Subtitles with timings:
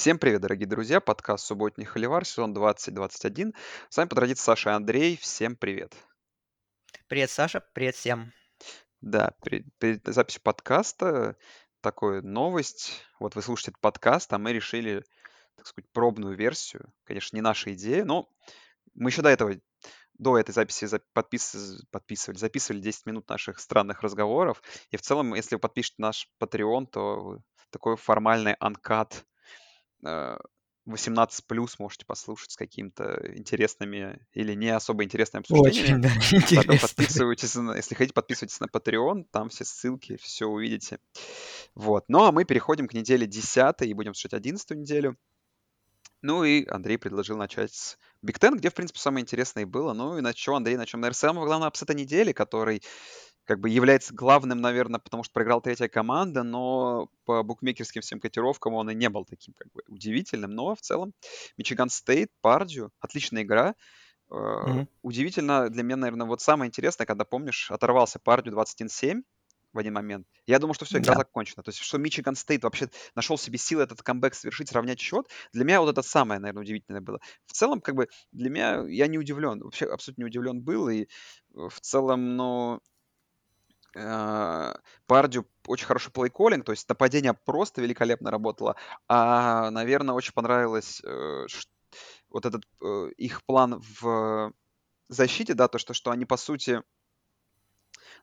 [0.00, 0.98] Всем привет, дорогие друзья!
[0.98, 3.52] Подкаст «Субботний холивар», сезон 2021.
[3.90, 5.18] С вами по традиции Саша и Андрей.
[5.18, 5.94] Всем привет!
[7.06, 7.62] Привет, Саша.
[7.74, 8.32] Привет всем.
[9.02, 11.36] Да, перед, перед записью подкаста
[11.82, 13.04] такая новость.
[13.18, 15.04] Вот вы слушаете этот подкаст, а мы решили,
[15.54, 16.90] так сказать, пробную версию.
[17.04, 18.26] Конечно, не наша идея, но
[18.94, 19.54] мы еще до этого,
[20.14, 24.62] до этой записи за- подпис- подписывали, записывали 10 минут наших странных разговоров.
[24.92, 29.26] И в целом, если вы подпишете наш Patreon, то такой формальный uncut
[30.86, 36.02] 18 плюс можете послушать с какими-то интересными или не особо интересными Очень, обсуждениями.
[36.02, 36.78] да, Поэтому интересно.
[36.88, 40.98] подписывайтесь, на- если хотите, подписывайтесь на Patreon, там все ссылки, все увидите.
[41.74, 42.04] Вот.
[42.08, 45.16] Ну, а мы переходим к неделе 10 и будем слушать 11 неделю.
[46.22, 49.92] Ну и Андрей предложил начать с Big Ten, где, в принципе, самое интересное и было.
[49.94, 52.82] Ну и на чем, Андрей, на чем, наверное, самое главное upset а недели, который
[53.50, 58.74] как бы является главным, наверное, потому что проиграл третья команда, но по букмекерским всем котировкам
[58.74, 60.52] он и не был таким как бы удивительным.
[60.52, 61.14] Но в целом
[61.56, 63.74] Мичиган Стейт, Пардью, отличная игра.
[64.64, 64.86] Мгм.
[65.02, 69.22] Удивительно для меня, наверное, вот самое интересное, когда, помнишь, оторвался Пардью 21-7
[69.72, 70.26] в один момент.
[70.46, 71.14] Я думал, что все, игра Да.
[71.14, 71.62] закончена.
[71.62, 75.26] То есть, что Мичиган Стейт вообще нашел себе силы этот камбэк совершить, сравнять счет.
[75.52, 77.20] Для меня вот это самое, наверное, удивительное было.
[77.46, 79.62] В целом, как бы, для меня, я не удивлен.
[79.62, 80.88] Вообще абсолютно не удивлен был.
[80.90, 81.06] И э,
[81.54, 82.80] в целом, ну,
[83.94, 84.74] э,
[85.06, 88.76] Пардию очень хороший плей-коллинг, то есть нападение просто великолепно работало.
[89.08, 91.46] А, наверное, очень понравилось э,
[92.28, 94.52] вот этот э, их план в
[95.08, 96.82] защите, да, то, что, что они, по сути,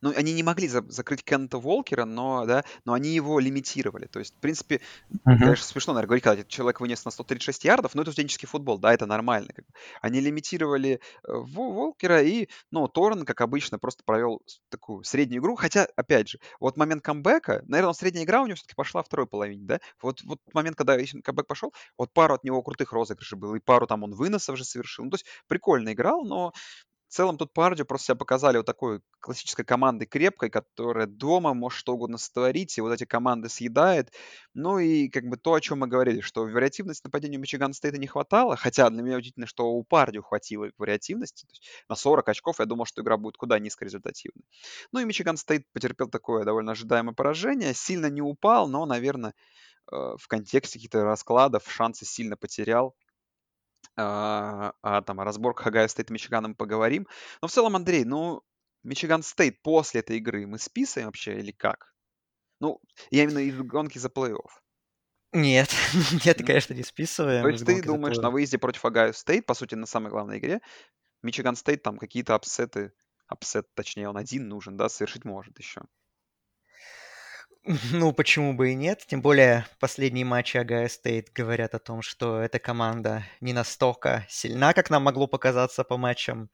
[0.01, 4.07] ну, они не могли за- закрыть Кента Волкера, но, да, но они его лимитировали.
[4.07, 4.81] То есть, в принципе,
[5.25, 5.53] Мгм.
[5.53, 8.91] Конечно, смешно, наверное, говорить, когда человек вынес на 136 ярдов, но это студенческий футбол, да,
[8.93, 9.49] это нормально.
[9.55, 9.71] как бы.
[10.01, 15.55] Они лимитировали э, Во- Волкера, и, ну, Торн, как обычно, просто провел такую среднюю игру.
[15.55, 19.63] Хотя, опять же, вот момент камбэка, наверное, средняя игра у него все-таки пошла второй половине,
[19.65, 19.79] да?
[20.01, 23.85] Вот, вот момент, когда камбэк пошел, вот пару от него крутых розыгрышей было, и пару
[23.85, 25.05] там он выносов же совершил.
[25.05, 26.51] Ну, то есть прикольно играл, но
[27.07, 31.79] в целом тут Пардию просто себя показали вот такой классической командой крепкой, которая дома может
[31.79, 34.11] что угодно сотворить, и вот эти команды съедает.
[34.53, 37.97] Ну и как бы то, о чем мы говорили, что вариативности нападения у Мичиган Стейта
[37.97, 41.45] не хватало, хотя для меня удивительно, что у Пардию хватило вариативности.
[41.45, 44.45] То есть на 40 очков я думал, что игра будет куда низкорезультативной.
[44.91, 49.33] Ну и Мичиган Стейт потерпел такое довольно ожидаемое поражение, сильно не упал, но, наверное,
[49.89, 52.95] в контексте каких-то раскладов шансы сильно потерял.
[53.97, 57.07] А, а там о разборках Огайо Стейт и Мичигана мы поговорим.
[57.41, 58.43] Но в целом, Андрей, ну,
[58.83, 61.93] Мичиган Стейт после этой игры мы списываем вообще или как?
[62.59, 64.49] Ну, я именно из гонки за плей-офф.
[65.33, 65.69] Нет,
[66.25, 69.55] нет, конечно, не То списываем из есть ты думаешь, на выезде против Огайо Стейт, по
[69.55, 70.61] сути, на самой главной игре,
[71.23, 72.93] Мичиган Стейт там какие-то upset
[73.27, 75.81] ы, upset, точнее, он один нужен, да, совершить может еще.
[77.91, 79.03] Ну, почему бы и нет?
[79.07, 84.73] Тем более последние матчи Огайо Стейт говорят о том, что эта команда не настолько сильна,
[84.73, 86.49] как нам могло показаться по матчам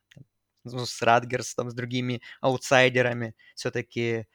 [0.63, 3.35] ну, с Ратгерсом, с другими аутсайдерами.
[3.53, 4.25] Все-таки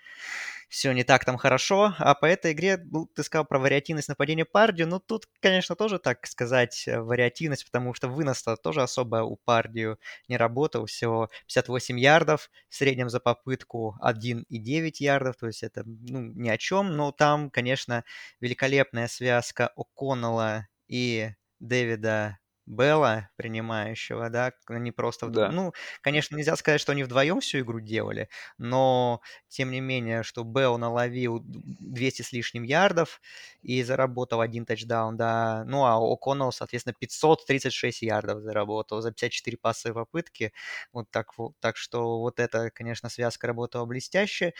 [0.69, 1.95] все не так там хорошо.
[1.99, 4.88] А по этой игре, ну, ты сказал про вариативность нападения Пардью.
[4.89, 9.99] Ну, тут, конечно, тоже, так сказать, э, вариативность, потому что вынос-то тоже особо у Пардью
[10.29, 10.87] не работал.
[10.87, 15.37] Всего 58 ярдов, в среднем за попытку 1,9 ярдов.
[15.37, 16.97] То есть это, ну, ни о чем.
[16.97, 18.05] Но там, конечно,
[18.41, 21.31] великолепная связка О'Коннелла и
[21.61, 25.49] Дэвида Белла, принимающего, да, они просто, Да.
[25.49, 30.45] ну, конечно, нельзя сказать, что они вдвоем всю игру делали, но тем не менее, что
[30.45, 33.21] Белл наловил 200 с лишним ярдов
[33.62, 39.95] и заработал один тачдаун, да, ну а О'Коннелл, соответственно, 536 ярдов заработал за 54 пасовые
[39.95, 40.53] попытки,
[40.93, 44.55] вот так вот, так что вот эта, конечно, связка работала блестяще.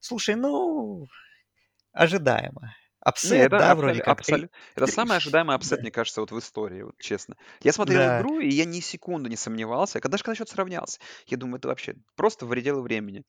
[0.00, 1.06] Слушай, ну,
[1.92, 2.74] ожидаемо.
[3.22, 4.22] Не, upset, это да, вроде абсолютно, как.
[4.22, 7.36] Три- это самый ожидаемый Да, апсет, мне кажется, вот в истории, вот честно.
[7.60, 11.00] Я смотрел да, игру, и я ни секунды не сомневался, когда же когда счет сравнялся.
[11.26, 13.24] Я думаю, это вообще просто в пределы времени.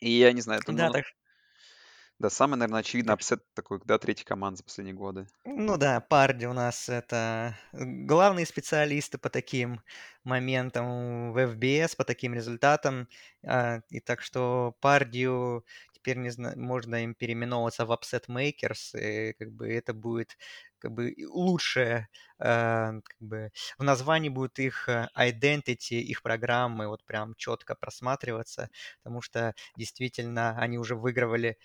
[0.00, 1.04] И я не знаю, это, да, ну, так,
[2.18, 5.26] да, самый, наверное, очевидный upset такой, да, третьей команды за последние годы.
[5.44, 9.80] Ну да, Пардью у нас это главные специалисты по таким
[10.24, 13.08] моментам в FBS, по таким результатам.
[13.46, 15.64] А, И так что Пардию
[16.08, 20.36] теперь не знаю, можно им переименовываться в Upset Makers, и как бы это будет
[20.78, 22.08] как бы лучшее,
[22.38, 28.70] а, как бы в названии будет их э, identity, их программы вот прям четко просматриваться,
[29.02, 31.58] потому что действительно они уже выигрывали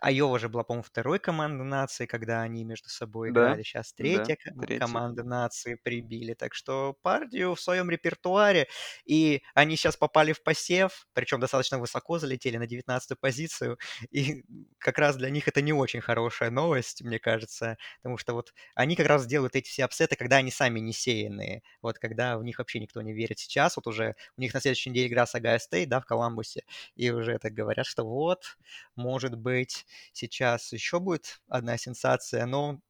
[0.00, 3.62] Айова же была, по-моему, второй командой нации, когда они между собой Да, играли.
[3.62, 4.76] Сейчас да, третья ком- третий.
[4.76, 6.34] команда нации прибили.
[6.34, 8.68] Так что Пардию в своем репертуаре.
[9.04, 13.78] И они сейчас попали в посев, причем достаточно высоко залетели на 19 позицию.
[14.10, 14.44] И
[14.78, 17.76] как раз для них это не очень хорошая новость, мне кажется.
[18.02, 21.62] Потому что вот они как раз делают эти все апсеты, когда они сами не сеянные.
[21.82, 23.38] Вот когда в них вообще никто не верит.
[23.38, 26.64] Сейчас вот уже у них на следующей неделе игра с Огайо Стейт, да, в Коламбусе.
[26.94, 28.56] И уже так говорят, что вот,
[28.94, 32.80] может быть, сейчас еще будет одна сенсация, но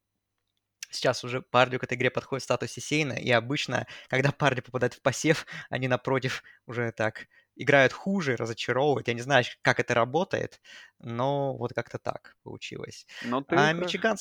[0.89, 4.93] сейчас уже Пардью к этой игре подходит в статусе сеяной, и обычно, когда Пардью попадает
[4.93, 9.07] в посев, они напротив уже так играют хуже, разочаровывают.
[9.07, 10.61] Я не знаю, как это работает,
[10.99, 13.07] но вот как-то так получилось.
[13.23, 14.17] Но ты А хорошо, Мичиган...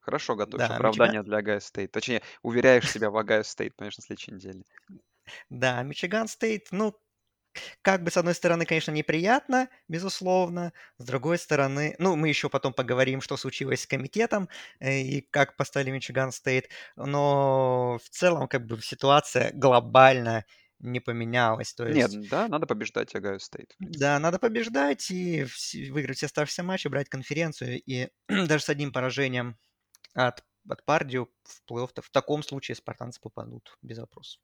[0.00, 0.76] хорошо готовишь Да, Мичиган...
[0.76, 1.90] оправдание для Огайо Стейт.
[1.92, 4.62] Точнее, уверяешь себя в Огайо Стейт, конечно, на следующей неделе.
[5.50, 6.96] Да, Мичиган Стейт, ну,
[7.82, 12.72] как бы, с одной стороны, конечно, неприятно, безусловно, с другой стороны, ну, мы еще потом
[12.72, 14.48] поговорим, что случилось с комитетом
[14.80, 20.44] э, и как поставили Мичиган Стейт, но в целом, как бы, ситуация глобально
[20.80, 22.30] не поменялась, то Нет, есть...
[22.30, 23.74] да, надо побеждать Огайо Стейт.
[23.80, 25.44] Да, надо побеждать и
[25.90, 29.58] выиграть все оставшиеся матчи, брать конференцию, и даже с одним поражением
[30.14, 34.40] от, от Пардью в плей-офф в таком случае спартанцы попадут без вопросов.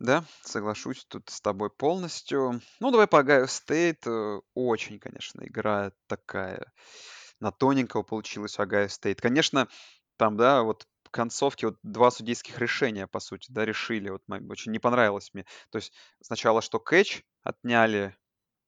[0.00, 2.60] Да, соглашусь тут с тобой полностью.
[2.80, 4.06] Ну, давай по Ohio State.
[4.06, 6.72] Э, Очень, конечно, игра такая
[7.40, 9.16] на тоненького получилась Ohio State.
[9.20, 9.68] Конечно,
[10.16, 14.10] там, да, вот в концовке вот два судейских решения, по сути, да, решили.
[14.10, 15.44] Вот м- очень не понравилось мне.
[15.70, 15.92] То есть
[16.22, 18.16] сначала, что кэч отняли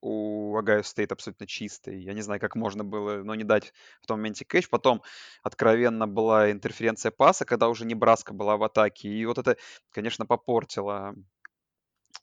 [0.06, 2.00] у Ohio State абсолютно чистый.
[2.00, 4.68] Я не знаю, как можно было, но не дать в том моменте кэч.
[4.68, 5.02] Потом
[5.42, 9.08] откровенно была интерференция паса, когда уже Небраска была в атаке.
[9.08, 9.56] И вот это,
[9.90, 11.14] конечно, попортило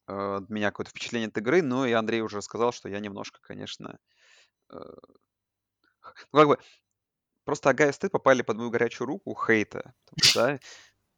[0.07, 1.61] э, меня какое-то впечатление от игры.
[1.61, 3.99] Ну и Андрей уже сказал, что я немножко, конечно...
[4.71, 4.77] э,
[6.31, 6.57] ну, как бы,
[7.43, 9.93] просто Огайо Стейт попали под мою горячую руку хейта.
[10.35, 10.59] Да?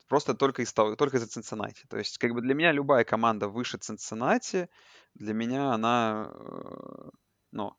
[0.08, 1.86] Просто только из того, только из-за Цинциннати.
[1.90, 4.70] То есть, как бы для меня любая команда выше Цинциннати,
[5.16, 7.10] для меня она, э,
[7.52, 7.74] ну,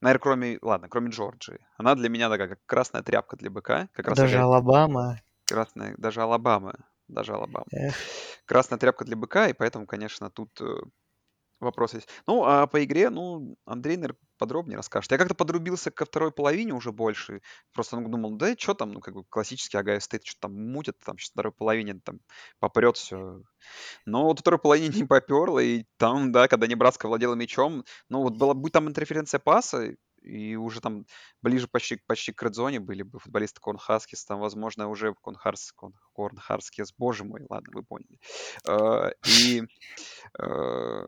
[0.00, 1.64] наверное, кроме, ладно, кроме Джорджии.
[1.76, 3.88] Она для меня такая, как красная тряпка для быка.
[3.92, 5.20] Как раз Даже Огайо- Алабама.
[5.44, 6.74] красная, даже Алабама,
[7.08, 7.66] даже Алабама.
[7.70, 7.94] Эх.
[8.46, 10.64] Красная тряпка для быка, и поэтому, конечно, тут э,
[11.60, 12.08] вопрос есть.
[12.26, 15.12] Ну, а по игре, ну, Андрей, наверное, подробнее расскажет.
[15.12, 17.42] Я как-то подрубился ко второй половине уже больше.
[17.72, 20.96] Просто ну, думал, да что там, ну, как бы классический Огайо Стейт, что там мутит,
[21.04, 22.18] там сейчас второй половине там
[22.58, 23.40] попрет все.
[24.04, 28.36] Но вот второй половине не поперло, и там, да, когда Небраска владела мячом, ну, вот
[28.36, 31.06] была, будь там интерференция паса, и уже там
[31.40, 36.92] ближе почти, почти к редзоне были бы футболисты Корнхаскерс, там, возможно, уже Корнхарс, Корн, Корнхарскерс,
[36.98, 38.18] боже мой, ладно, вы поняли.
[38.66, 39.62] Э, И
[40.40, 41.06] э,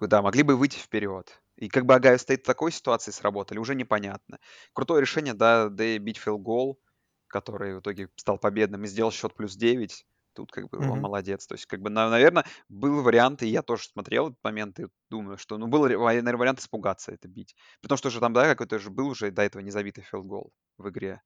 [0.00, 1.39] да, могли бы выйти вперед.
[1.60, 4.38] И как бы Огайо Стейт в такой ситуации сработали, уже непонятно.
[4.72, 6.80] Крутое решение, да, Дэй бить филдгол,
[7.28, 10.06] который в итоге стал победным и сделал счет плюс 9.
[10.34, 11.00] Тут как бы он Мгм.
[11.00, 11.46] молодец.
[11.46, 15.38] То есть, как бы, наверное, был вариант, и я тоже смотрел этот момент и думаю,
[15.38, 17.54] что, ну, был, наверное, вариант испугаться это бить.
[17.82, 21.22] Потому что же там, да, какой-то же был уже до этого незабитый филдгол в игре.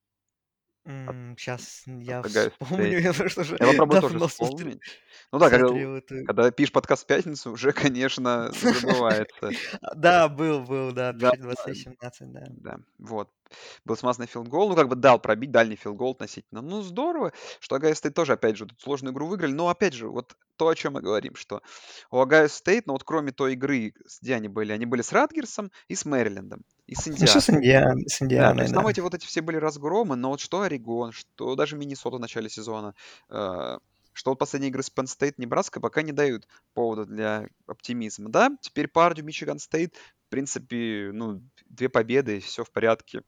[0.84, 3.06] Сейчас я от Огайо вспомню, Стейт.
[3.12, 4.80] потому что уже Я попробую тоже давно смотрю- вспомнить.
[5.32, 6.24] Ну да, когда, смотрел эту...
[6.26, 9.50] когда пишешь подкаст в пятницу, уже, конечно, забывается.
[9.96, 12.44] Да, был, был, да, Да, пишите 23-17, да.
[12.48, 13.30] Да, вот.
[13.84, 16.60] Был смазанный филдгол, ну, как бы дал пробить дальний филдгол относительно.
[16.60, 19.52] Ну, здорово, что Огайо Стейт тоже, опять же, тут сложную игру выиграли.
[19.52, 21.62] Но, опять же, вот то, о чем мы говорим, что
[22.10, 25.70] у Огайо Стейт, ну, вот кроме той игры, где они были, они были с Ратгерсом
[25.88, 27.50] и с Мэрилендом, и с Ну, с Индианой.
[27.50, 28.80] Индиан- с Да, то Индианой, есть да.
[28.80, 32.20] там эти вот эти все были разгромы, но вот что Орегон, что даже Миннесота в
[32.20, 32.94] начале сезона,
[33.30, 33.78] э,
[34.12, 38.28] что вот последние игры с Penn State, Небраска пока не дают повода для оптимизма.
[38.30, 43.22] Да, теперь Пардию, Мичиган Стейт, в принципе, ну, две победы, все в порядке.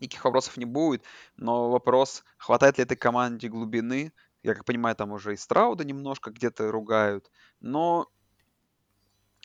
[0.00, 1.04] Никаких вопросов не будет,
[1.36, 4.12] но вопрос, хватает ли этой команде глубины.
[4.42, 8.08] Я как понимаю, там уже и Страуда немножко где-то ругают, но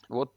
[0.09, 0.33] вот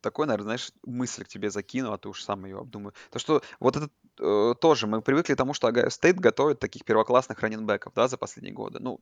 [0.00, 2.92] такой, наверное, знаешь, мысль к тебе закину, а ты уж сам ее обдумай.
[3.10, 6.84] То, что вот это э, тоже, мы привыкли к тому, что Огайо Стейт готовит таких
[6.84, 9.00] первоклассных раннинбеков, да, за последние годы, ну,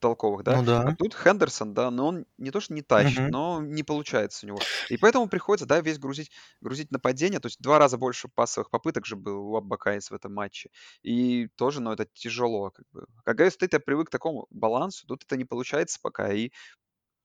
[0.00, 0.56] толковых, да.
[0.56, 0.78] Ну да.
[0.84, 3.32] А тут Хендерсон, да, но он не то, что не тащит, Мгм.
[3.32, 4.66] но не получается у него.
[4.88, 9.06] И поэтому приходится, да, весь грузить, грузить нападение, то есть два раза больше пасовых попыток
[9.06, 10.70] же было у Бакайс в этом матче.
[11.02, 13.06] И тоже, ну, это тяжело, как бы.
[13.24, 16.50] Огайо Стейт, я привык к такому балансу, тут это не получается пока, и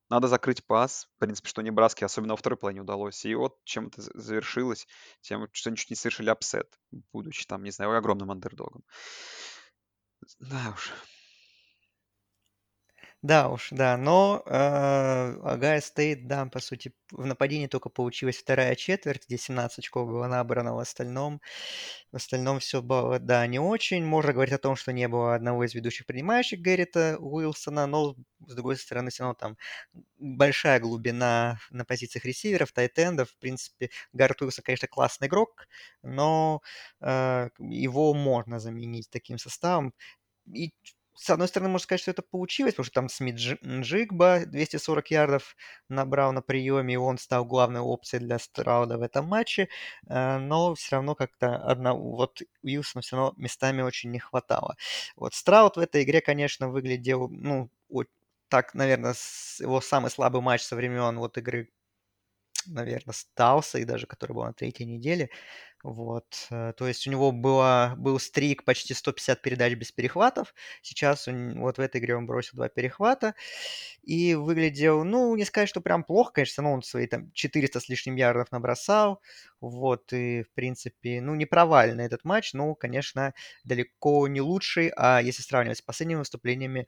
[0.09, 3.25] надо закрыть пас, в принципе, что Небраске, особенно во второй половине удалось.
[3.25, 4.87] И вот чем это за- завершилось,
[5.21, 6.79] тем, что они чуть не совершили upset,
[7.13, 8.83] будучи там, не знаю, огромным андердогом.
[10.39, 10.91] Да уж.
[13.23, 13.97] Да уж, да.
[13.97, 19.79] Но э, Огайо Стейт, да, по сути, в нападении только получилась вторая четверть, где 17
[19.79, 21.41] очков было набрано в остальном.
[22.11, 24.05] В остальном все было, да, не очень.
[24.05, 28.15] Можно говорить о том, что не было одного из ведущих принимающих Гарретта Уилсона, но,
[28.47, 29.57] с другой стороны, все равно там
[30.19, 33.31] большая глубина на позициях ресиверов, тайтендов.
[33.31, 35.67] В принципе, Гаррет Уилсон, конечно, классный игрок,
[36.03, 36.61] но
[37.01, 39.93] э, его можно заменить таким составом.
[40.53, 40.73] И
[41.17, 45.55] с одной стороны, можно сказать, что это получилось, потому что там Смит Джигба 240 ярдов
[45.89, 49.69] набрал на приеме, и он стал главной опцией для Страуда в этом матче,
[50.09, 54.75] э, но все равно как-то одного, вот Уилсона все равно местами очень не хватало.
[55.15, 57.69] Вот Страуд в этой игре, конечно, выглядел, ну,
[58.49, 59.13] так, наверное,
[59.59, 61.69] его самый слабый матч со времен вот игры
[62.65, 65.29] наверное, стался, и даже который был на третьей неделе.
[65.83, 66.47] Вот.
[66.49, 70.53] Э, то есть у него было, был стрик почти 150 передач без перехватов.
[70.81, 73.35] Сейчас он, вот в этой игре он бросил два перехвата.
[74.03, 77.89] И выглядел, ну, не сказать, что прям плохо, конечно, но он свои там 400 с
[77.89, 79.21] лишним ярдов набросал.
[79.61, 84.91] Вот, и, в принципе, ну, не провальный этот матч, но, конечно, далеко не лучший.
[84.97, 86.87] А если сравнивать с последними выступлениями,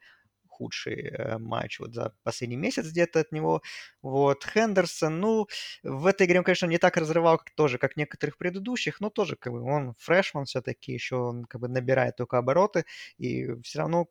[0.60, 3.62] худший э, матч вот за последний месяц где-то от него.
[4.02, 5.48] Вот, Хендерсон, ну,
[5.84, 9.54] в этой игре он, конечно, не так разрывал, тоже, как некоторых предыдущих, но тоже, как
[9.54, 12.86] бы, он freshman все-таки, еще он, как бы, набирает только обороты,
[13.18, 14.08] и все равно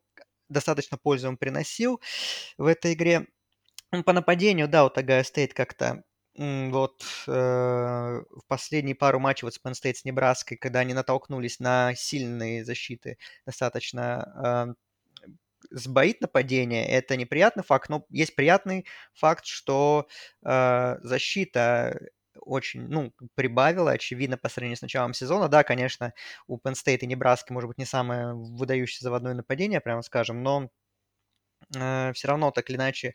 [0.48, 2.00] достаточно пользы он приносил
[2.58, 3.26] в этой игре.
[4.06, 6.04] По нападению, да, вот Огайо Стейт как-то
[6.38, 11.58] вот э, в последние пару матчей вот с Penn State с Небраской, когда они натолкнулись
[11.58, 14.74] на сильные защиты, достаточно э,
[15.70, 20.08] сбоит нападение, это неприятный факт, но есть приятный факт, что
[20.44, 22.00] э, защита
[22.40, 25.48] очень, ну, прибавила, очевидно, по сравнению с началом сезона.
[25.48, 26.14] Да, конечно,
[26.46, 30.70] у Penn State и Небраски, может быть, не самое выдающееся заводное нападение, прямо скажем, но
[31.74, 33.14] э, все равно, так или иначе,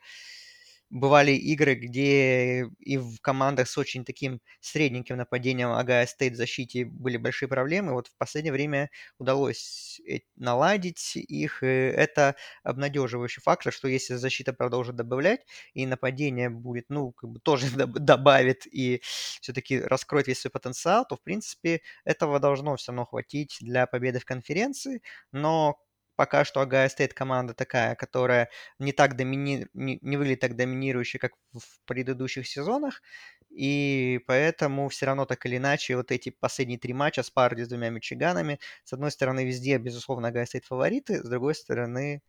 [0.94, 6.84] бывали игры, где и в командах с очень таким средненьким нападением Агая Стейт в защите
[6.84, 7.92] были большие проблемы.
[7.92, 11.62] Вот в последнее время удалось э, наладить их.
[11.64, 15.40] И это обнадеживающий фактор, что если защита продолжит добавлять,
[15.74, 19.02] и нападение будет, ну, как бы тоже добавит и
[19.40, 24.20] все-таки раскроет весь свой потенциал, то, в принципе, этого должно все равно хватить для победы
[24.20, 25.02] в конференции.
[25.32, 25.76] Но
[26.16, 29.66] пока что Агая Стейт команда такая, которая не так домини...
[29.74, 33.02] не, не выглядит так доминирующей, как в предыдущих сезонах,
[33.50, 37.68] и поэтому все равно так или иначе вот эти последние три матча с Парди с
[37.68, 42.22] двумя Мичиганами, с одной стороны везде, безусловно, Агая Стейт фавориты, с другой стороны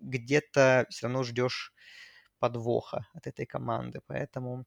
[0.00, 1.72] где-то все равно ждешь
[2.38, 4.64] подвоха от этой команды, поэтому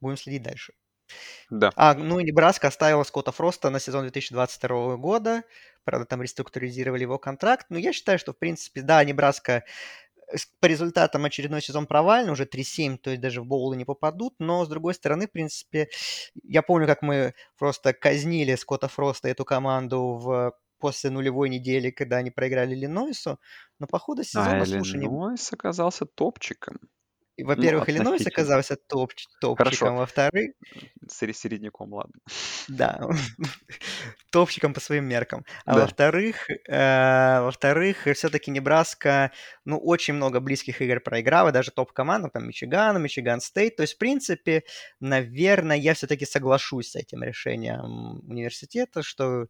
[0.00, 0.74] будем следить дальше.
[1.50, 1.72] Да.
[1.76, 5.42] А, ну и Небраска оставила Скотта Фроста на сезон 2022 года.
[5.84, 7.66] Правда, там реструктуризировали его контракт.
[7.68, 9.64] Но я считаю, что, в принципе, да, Небраска
[10.32, 14.34] э, по результатам очередной сезон провальный, уже 3-7, то есть даже в боулы не попадут,
[14.38, 15.88] но с другой стороны, в принципе,
[16.42, 22.18] я помню, как мы просто казнили Скотта Фроста эту команду в после нулевой недели, когда
[22.18, 23.38] они проиграли Иллинойсу,
[23.78, 25.00] но по ходу сезона, а слушай...
[25.00, 26.78] Иллинойс оказался топчиком.
[27.38, 30.52] Во-первых, ну, Иллинойс оказался топ топчиком, во-вторых...
[31.08, 32.14] Середняком, ладно.
[32.68, 33.00] Да,
[34.32, 35.44] топчиком по своим меркам.
[35.64, 35.80] А да.
[35.82, 39.32] во-вторых, э, во-вторых, все-таки Небраска,
[39.64, 43.76] ну, очень много близких игр проиграла, даже топ-командам, там, Мичиган, Мичиган Стейт.
[43.76, 44.64] То есть, в принципе,
[45.00, 49.46] наверное, я все-таки соглашусь с этим решением университета, что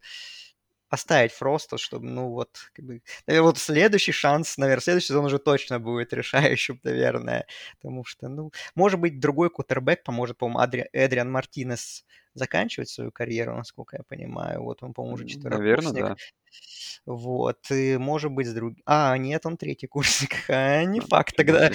[0.88, 5.38] оставить Фроста, чтобы, ну, вот, как бы, наверное, вот следующий шанс, наверное, следующий сезон уже
[5.38, 7.46] точно будет решающим, наверное,
[7.80, 10.88] потому что, ну, может быть, другой кутербэк поможет, по-моему, Адри...
[10.92, 15.94] Эдриан Мартинес заканчивать свою карьеру, насколько я понимаю, вот он, по-моему, уже четверокурсник.
[15.94, 16.16] Наверное, да.
[17.06, 18.82] Вот, и может быть с другим...
[18.84, 20.30] А, нет, он третий курсник.
[20.48, 21.70] А, не факт тогда.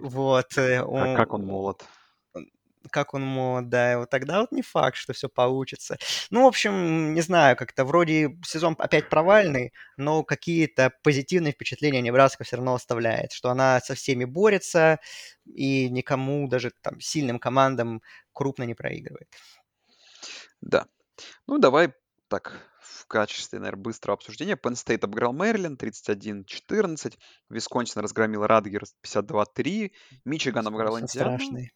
[0.00, 0.58] Вот.
[0.58, 1.84] Э, а как он молод?
[2.90, 5.96] Как он молод, да, вот тогда вот не факт, что все получится.
[6.30, 12.44] Ну, в общем, не знаю, как-то вроде сезон опять провальный, но какие-то позитивные впечатления Небраска
[12.44, 14.98] все равно оставляет, что она со всеми борется
[15.46, 19.28] и никому, даже там сильным командам крупно не проигрывает.
[20.60, 20.86] Да.
[21.46, 21.92] Ну, давай
[22.28, 24.54] так в качестве, наверное, быстрого обсуждения.
[24.54, 27.18] Penn State обыграл Мэриленд 31-14,
[27.50, 29.92] Висконсин разгромил Радгерс 52-3,
[30.24, 31.36] Мичиган обыграл Индиану.
[31.36, 31.72] Страшный.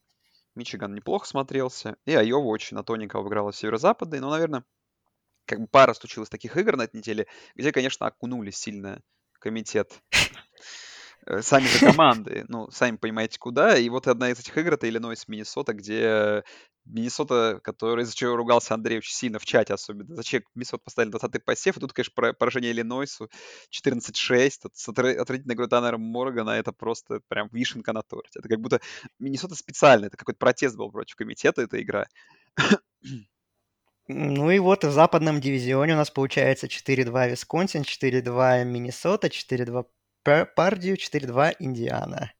[0.57, 1.97] Мичиган неплохо смотрелся.
[2.05, 4.19] И Айова очень на тоненько обыграла северо-западный.
[4.19, 4.65] Но, наверное,
[5.45, 9.01] как бы пара случилось таких игр на этой неделе, где, конечно, окунули сильно
[9.39, 9.91] комитет
[11.25, 13.77] э, сами же команды, ну, сами понимаете, куда.
[13.77, 16.43] И вот одна из этих игр— это Иллинойс Миннесота, где
[16.89, 20.15] Миннесота, который, из-за чего ругался Андрей очень сильно в чате особенно.
[20.15, 23.29] Зачем Миннесота поставили 20-й посев, и тут, конечно, поражение Иллинойсу
[23.71, 28.39] 14-6, тут с отвратительной игрой Таннера Моргана, это просто прям вишенка на торте.
[28.39, 28.79] Это как будто
[29.19, 32.07] Миннесота специально, это какой-то протест был против комитета, эта игра.
[34.09, 39.85] Ну и вот в западном дивизионе у нас получается 4-2 Висконсин, 4-2 Миннесота, 4-2
[40.55, 42.31] Пардию, 4-2 Индиана.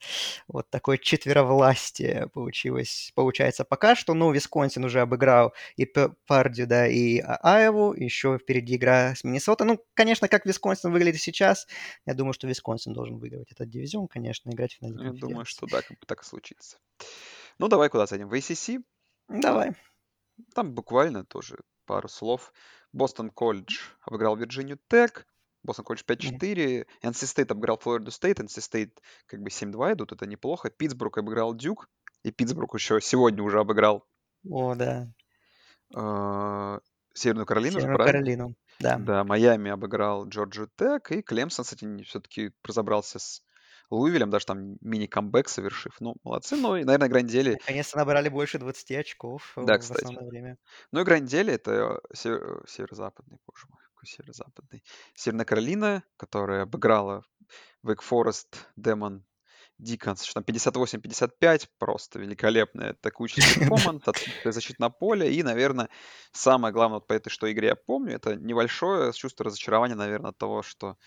[0.48, 4.14] Вот такое четверовластие получилось, получается пока что.
[4.14, 5.86] Ну, Висконсин уже обыграл и
[6.28, 7.94] Пардию, да, и а-, Айву.
[7.94, 9.68] Еще впереди игра с Миннесотой.
[9.68, 11.68] Ну, конечно, как Висконсин выглядит сейчас,
[12.06, 15.66] я думаю, что Висконсин должен выиграть этот дивизион, конечно, играть в финале Я думаю, что
[15.68, 16.78] да, как бы так и случится.
[17.60, 18.30] Ну, давай куда зайдем?
[18.30, 18.84] В ACC?
[19.30, 19.74] Давай.
[20.54, 22.54] Там буквально тоже пару слов.
[22.94, 25.28] Бостон Колледж обыграл Вирджинию Тек.
[25.68, 26.88] Бостон Колледж 5-4.
[27.04, 28.40] NC State обыграл Флориду Стейт.
[28.40, 28.94] NC State
[29.28, 30.70] как бы 7-2 идут, это неплохо.
[30.72, 31.88] Питтсбург обыграл Дюк.
[32.24, 34.06] И Питтсбург еще сегодня уже обыграл
[34.50, 35.08] О, да.
[35.96, 36.80] э,
[37.14, 38.20] Северную Каролину же, Северную правильно?
[38.20, 38.98] Каролину, да.
[38.98, 41.12] Да, Майами обыграл Джорджию Tech.
[41.12, 43.42] И Клемсон, кстати, все-таки разобрался с
[43.90, 45.96] Луивилем, даже там мини-камбэк совершив.
[46.02, 46.58] Ну, молодцы.
[46.58, 47.52] Ну, и, наверное, игра недели...
[47.54, 50.04] Наконец-то набрали больше 20 очков э, Да, в кстати.
[50.04, 50.58] основное время.
[50.92, 54.84] Ну, игра недели— это север- северо-западный, боже мой, какой северо-западный.
[55.16, 57.24] Северная Каролина, которая обыграла
[57.84, 59.26] Wake Forest, Demon
[59.80, 65.34] Deacons, что там 58-55, просто великолепная атакующий перформанс, отсутствие защиты на поле.
[65.34, 65.90] И, наверное,
[66.32, 70.38] самое главное вот по этой что игре я помню, это небольшое чувство разочарования, наверное, от
[70.38, 70.98] того, что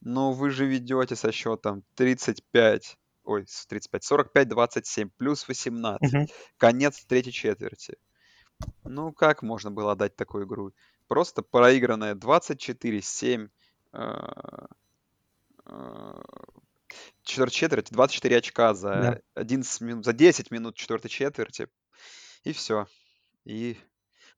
[0.00, 6.12] ну вы же ведете со счетом 35, ой, с 35, 45-27, плюс 18.
[6.12, 6.26] Мгм.
[6.56, 7.96] Конец третьей четверти.
[8.84, 10.72] Ну, как можно было отдать такую игру?
[11.08, 13.48] Просто проигранная 24-7.
[13.94, 14.66] э,
[15.66, 16.22] э,
[17.22, 18.74] четверть, 24 очка Да.
[18.74, 21.68] за 11 минут, за 10 минут четвертой четверти.
[22.44, 22.86] И все.
[23.44, 23.78] И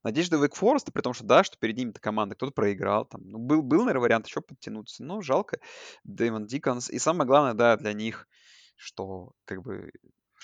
[0.03, 3.05] надежда Wake Forest, при том, что да, что перед ними-то команда, кто-то проиграл.
[3.05, 5.03] Там, ну, был, был, наверное, вариант еще подтянуться.
[5.03, 5.59] Но жалко.
[6.03, 6.89] Дэймон Диконс.
[6.89, 8.27] И самое главное, да, для них,
[8.75, 9.91] что как бы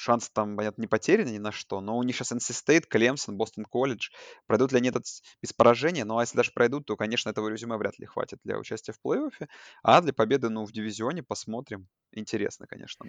[0.01, 3.37] шанс там, понятно, не потерян ни на что, но у них сейчас NC State, Клемсон,
[3.37, 4.09] Бостон Колледж.
[4.47, 5.05] Пройдут ли они этот
[5.41, 6.05] без поражения?
[6.05, 8.99] Ну, а если даже пройдут, то, конечно, этого резюме вряд ли хватит для участия в
[9.05, 9.47] плей-оффе.
[9.83, 11.87] А для победы, ну, в дивизионе посмотрим.
[12.11, 13.05] Интересно, конечно.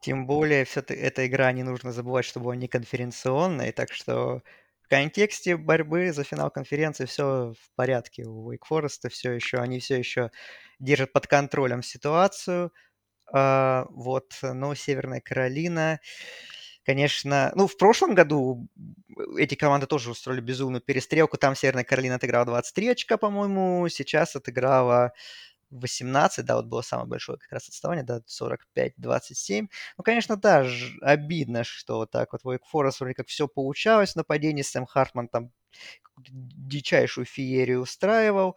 [0.00, 4.42] Тем более, все эта игра, не нужно забывать, что была не конференционная, так что
[4.82, 8.24] в контексте борьбы за финал конференции все в порядке.
[8.24, 10.30] У Wake Forest все еще, они все еще
[10.78, 12.72] держат под контролем ситуацию.
[13.32, 16.00] А, вот, но Северная Каролина,
[16.84, 18.68] конечно, ну, в прошлом году
[19.38, 21.36] эти команды тоже устроили безумную перестрелку.
[21.38, 25.12] Там Северная Каролина отыграла 23 очка, по-моему, сейчас отыграла
[25.70, 29.68] 18, да, вот было самое большое как раз отставание, да, 45-27.
[29.98, 34.12] Ну, конечно, да, ж- обидно, что вот так вот Wake Forest вроде как все получалось
[34.12, 35.52] в нападении, Сэм Хартман там
[36.28, 38.56] дичайшую феерию устраивал.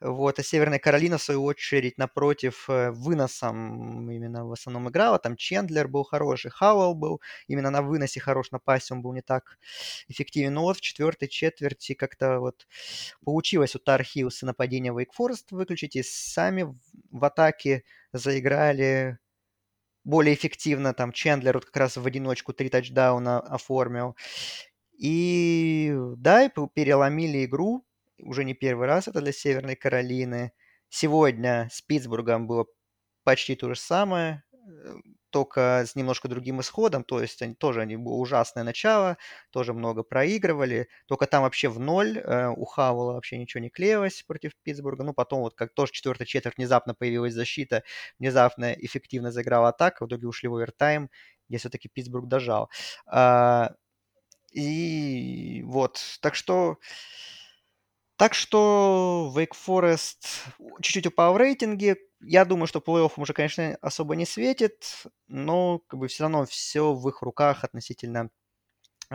[0.00, 5.18] Вот, а Северная Каролина, в свою очередь, напротив, э, выносом именно в основном играла.
[5.18, 9.22] Там Чендлер был хороший, Хауэлл был именно на выносе хорош, на пасе он был не
[9.22, 9.58] так
[10.08, 10.54] эффективен.
[10.54, 12.66] Но вот в четвертой четверти как-то вот
[13.24, 16.66] получилось у Тар Хиллса нападение Forest выключить, и сами
[17.10, 19.18] в атаке заиграли
[20.08, 20.94] более эффективно.
[20.94, 24.16] Там Чендлер вот как раз в одиночку три тачдауна оформил.
[24.98, 27.86] И да, переломили игру.
[28.20, 30.52] Уже не первый раз это для Северной Каролины.
[30.88, 32.66] Сегодня с Питтсбургом было
[33.22, 34.94] почти то же самое, э,
[35.30, 37.04] только с немножко другим исходом.
[37.04, 39.18] То есть они, тоже они было ужасное начало,
[39.50, 40.88] тоже много проигрывали.
[41.06, 45.04] Только там вообще в ноль э, у Хауэлла вообще ничего не клеилось против Питтсбурга.
[45.04, 47.84] Ну, потом вот как тоже четвертая четверть внезапно появилась защита,
[48.18, 50.04] внезапно эффективно заиграла атака.
[50.04, 51.10] В итоге ушли в овертайм,
[51.48, 52.70] где все-таки Питтсбург дожал.
[53.06, 53.74] А,
[54.52, 56.78] и вот, так что...
[58.16, 60.48] Так что Wake Forest
[60.82, 61.98] чуть-чуть упал в рейтинге.
[62.20, 66.92] Я думаю, что плей-офф уже, конечно, особо не светит, но как бы все равно все
[66.94, 68.30] в их руках относительно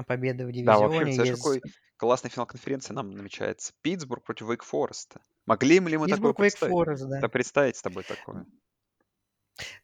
[0.07, 1.29] победы в Да, вообще, дивизионе.
[1.31, 1.61] Есть какой
[1.97, 3.73] классный финал конференции нам намечается.
[3.81, 5.19] Питтсбург против Вейк Фореста.
[5.45, 6.73] Могли ли мы такое Питтсбург, Wake представить?
[6.73, 7.19] Forest, да.
[7.19, 8.45] Да представить с тобой такое.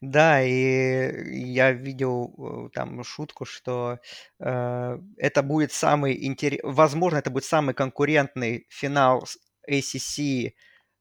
[0.00, 2.34] Да, и я видел
[2.66, 4.00] э, там шутку, что
[4.40, 10.54] э, это будет самый интересный, возможно, это будет самый конкурентный финал с ACC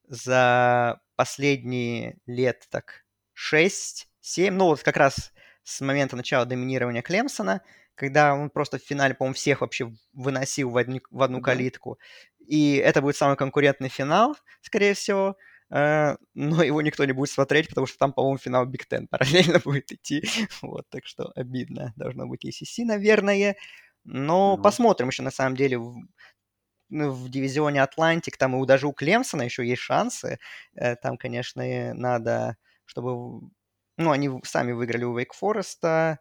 [0.07, 3.05] за последние лет так
[3.35, 5.31] 6-7, ну вот как раз
[5.63, 7.61] с момента начала доминирования Клемсона,
[7.95, 11.99] когда он просто в финале, по-моему, всех вообще выносил в одну, в одну калитку.
[12.39, 15.35] И это будет самый конкурентный финал, скорее всего.
[15.71, 19.59] Э, но его никто не будет смотреть, потому что там, по-моему, финал Big Ten параллельно
[19.63, 20.23] будет идти.
[20.61, 21.93] Вот, так что обидно.
[21.95, 23.55] Должно быть ACC, наверное.
[24.03, 25.97] Но Ну, посмотрим еще на самом деле в,
[26.89, 30.39] ну, в дивизионе Атлантик, там и у- даже у Клемсона еще есть шансы.
[30.75, 33.49] Э, Там, конечно, надо, чтобы...
[33.97, 36.19] Ну, они сами выиграли у Вейк Фореста,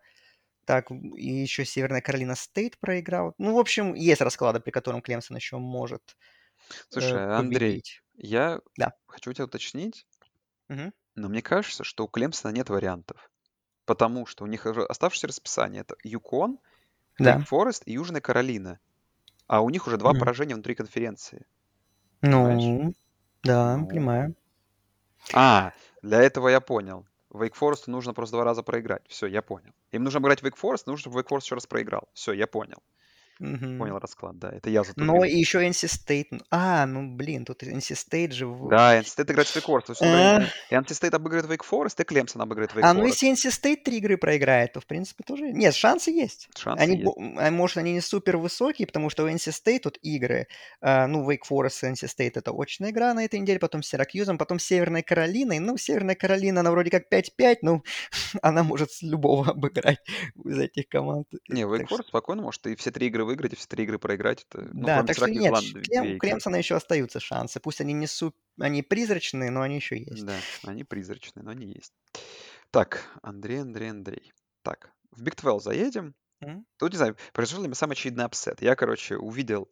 [0.67, 3.35] так, и еще Северная Каролина Стейт проиграл.
[3.39, 6.17] Ну, в общем, есть расклады, при котором Клемсон еще может
[6.95, 8.03] э, слушай, Андрей, победить.
[8.19, 8.93] Я Да.
[9.07, 10.07] хочу тебя уточнить,
[10.69, 10.91] Мгм.
[11.17, 13.31] но мне кажется, что у Клемсона нет вариантов.
[13.87, 16.61] Потому что у них уже оставшееся расписание это Юкон,
[17.19, 17.39] Да.
[17.39, 18.81] Вейк Форест и Южная Каролина.
[19.49, 20.15] А у них уже два Мгм.
[20.15, 21.47] поражения внутри конференции.
[22.29, 22.75] Понимаешь?
[22.81, 22.95] Ну,
[23.43, 24.35] да, Ну, понимаю.
[25.33, 27.07] А, для этого я понял.
[27.31, 29.07] Вейк Форесту нужно просто два раза проиграть.
[29.09, 29.73] Все, я понял.
[29.91, 32.09] Им нужно обыграть Вейк Форест, нужно, чтобы Вейк Форест еще раз проиграл.
[32.15, 32.83] Все, я понял.
[33.39, 33.79] Мгм.
[33.79, 34.51] Понял расклад, да.
[34.51, 35.23] Это я Но затупил.
[35.25, 36.41] и еще NC State.
[36.51, 38.47] А, ну, блин, тут NC State же...
[38.47, 39.87] в- Да, NC State играет с Вейк Форест.
[39.87, 42.93] То есть, смотри, А, и NC State обыгрывает Вейк Форест, и Клемсон обыгрывает Вейк А,
[42.95, 45.53] ну если NC State три игры проиграет, то, в принципе, тоже...
[45.53, 46.49] Нет, шансы есть.
[46.57, 47.05] Шансы Они, есть.
[47.05, 50.47] бо- а, может, они не супер высокие, потому что у NC State тут игры.
[50.81, 53.89] а, ну, Wake Forest и NC State это очная игра на этой неделе, потом с
[53.89, 55.59] Сиракьюзом, потом с Северной Каролиной.
[55.59, 57.83] Ну, Северная Каролина, она вроде как 5-5, ну,
[58.43, 59.99] она может с любого обыграть
[60.45, 61.27] из этих команд.
[61.49, 63.99] Не, Так что, Форест спокойно может и все три игры выиграть, и все три игры
[63.99, 64.47] проиграть.
[64.49, 66.19] Это, ну, да, так что нет, у.
[66.19, 67.61] Клемсона еще остаются шансы.
[67.61, 68.35] Пусть они не суп...
[68.59, 70.25] они призрачные, но они еще есть.
[70.25, 71.93] Да, они призрачные, но они есть.
[72.71, 74.33] Так, Андрей, Андрей, Андрей.
[74.63, 76.15] Так, в Big 12 заедем.
[76.41, 76.67] М?
[76.79, 78.63] Тут, не знаю, произошел ли самый очевидный апсет.
[78.63, 79.69] Я, короче, увидел,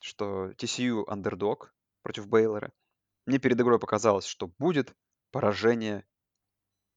[0.00, 2.72] что TCU андердог против Бейлора.
[3.26, 4.94] Мне перед игрой показалось, что будет
[5.30, 6.04] поражение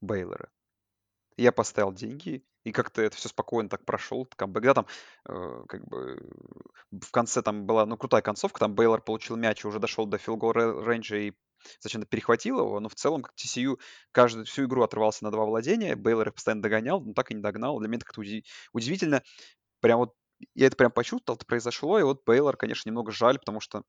[0.02, 0.52] Бейлора.
[1.38, 4.26] Я поставил деньги, и как-то это все спокойно так прошел.
[4.36, 4.88] Когда там,
[5.28, 6.20] э, как бы,
[6.92, 10.18] в конце там была, ну, крутая концовка, там Бейлор получил мяч и уже дошел до
[10.18, 11.34] филгол рейнджа и
[11.80, 13.80] зачем-то перехватил его, но в целом как TCU
[14.12, 17.42] каждую всю игру отрывался на два владения, Бейлор их постоянно догонял, но так и не
[17.42, 17.80] догнал.
[17.80, 19.24] Для меня это как-то уди- удивительно.
[19.82, 20.16] Прям вот
[20.56, 23.84] я это прям почувствовал, это произошло, и вот Бейлор, конечно, немного жаль, потому что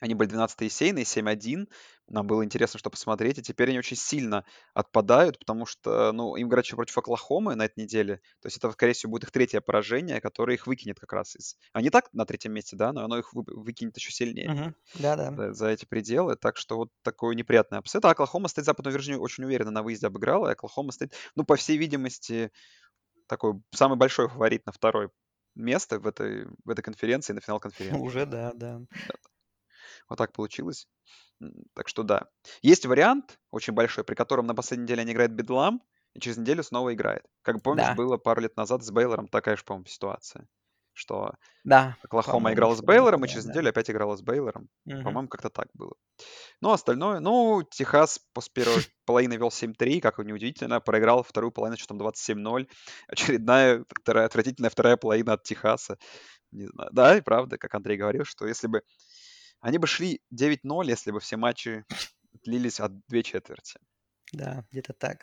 [0.00, 1.68] они были 12 сеяные, 7-1.
[2.08, 3.38] Нам было интересно, что посмотреть.
[3.38, 7.64] И теперь они очень сильно отпадают, потому что, ну, им играть еще против Оклахомы на
[7.64, 8.16] этой неделе.
[8.40, 11.56] То есть это, скорее всего, будет их третье поражение, которое их выкинет как раз из...
[11.72, 14.74] Они так на третьем месте, да, но оно их вы- выкинет еще сильнее Мгм.
[14.94, 15.32] Да-да.
[15.32, 16.36] за, за эти пределы.
[16.36, 18.04] Так что вот такой неприятный апсет.
[18.04, 20.48] А Оклахома Стейт Западную Вирджинию очень уверенно на выезде обыграла.
[20.48, 22.52] И Оклахома Стейт, ну, по всей видимости,
[23.26, 25.10] такой самый большой фаворит на второе
[25.54, 28.00] место в этой, в этой конференции, на финал конференции.
[28.00, 28.80] Уже, да, да.
[30.08, 30.88] Вот так получилось.
[31.74, 32.28] Так что да.
[32.62, 35.82] Есть вариант очень большой, при котором на последней неделе они играют Бедлам,
[36.14, 37.24] и через неделю снова играет.
[37.42, 40.48] Как помнишь, Да, было пару лет назад с Бейлором такая же, по-моему, ситуация,
[40.94, 43.50] что да, Оклахома играла с Бейлором, и через да.
[43.50, 44.70] неделю опять играла с Бейлором.
[44.86, 45.04] Мгм.
[45.04, 45.92] По-моему, как-то так было.
[46.62, 51.98] Ну, остальное, ну, Техас после первой половины вел 7-3, как неудивительно, проиграл вторую половину счетом
[51.98, 52.66] 27-0.
[53.08, 55.98] Очередная вторая, отвратительная вторая половина от Техаса.
[56.50, 56.90] Не знаю.
[56.92, 58.82] Да, и правда, как Андрей говорил, что если бы
[59.60, 61.84] они бы шли 9-0, если бы все матчи
[62.44, 63.80] длились от две четверти.
[64.32, 65.22] Да, где-то так.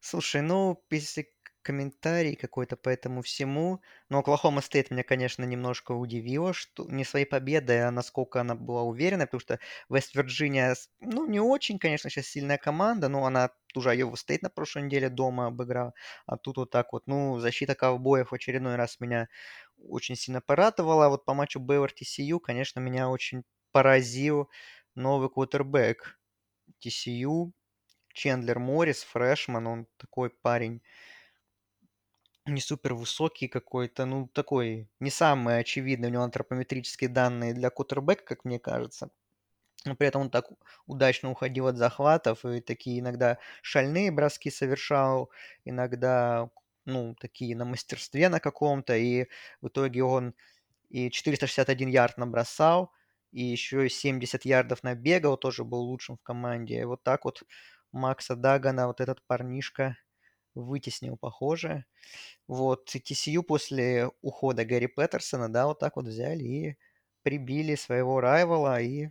[0.00, 6.52] Слушай, ну, если комментарий какой-то по этому всему, но Оклахома Стейт меня, конечно, немножко удивило,
[6.52, 11.40] что не своей победой, а насколько она была уверена, потому что Вест-Вирджиния, с- ну, не
[11.40, 15.94] очень, конечно, сейчас сильная команда, но она уже Айова Стейт на прошлой неделе дома обыграла,
[16.26, 19.28] а тут вот так вот, ну, защита ковбоев в очередной раз меня
[19.78, 24.48] очень сильно порадовала, а вот по матчу Бейвер TCU, конечно, меня очень поразил
[24.94, 26.20] новый квотербек
[26.80, 27.52] TCU,
[28.14, 30.82] Чендлер Моррис, фрешман, он такой парень
[32.46, 38.24] не супер высокий какой-то, ну такой не самый очевидный, у него антропометрические данные для кутербэка,
[38.24, 39.10] как мне кажется.
[39.86, 40.46] Но при этом он так
[40.86, 45.30] удачно уходил от захватов и такие иногда шальные броски совершал,
[45.64, 46.50] иногда,
[46.86, 49.26] ну, такие на мастерстве на каком-то, и
[49.62, 50.34] в итоге он
[50.90, 52.92] и 461 ярд набросал,
[53.34, 56.80] и еще и 70 ярдов набегал, тоже был лучшим в команде.
[56.80, 57.42] И вот так вот
[57.92, 59.96] Макса Дагана, вот этот парнишка,
[60.54, 61.84] вытеснил, похоже.
[62.48, 66.78] Вот, и TCU после ухода Гэри Петерсона, да, вот так вот взяли и
[67.22, 69.10] прибили своего райвала и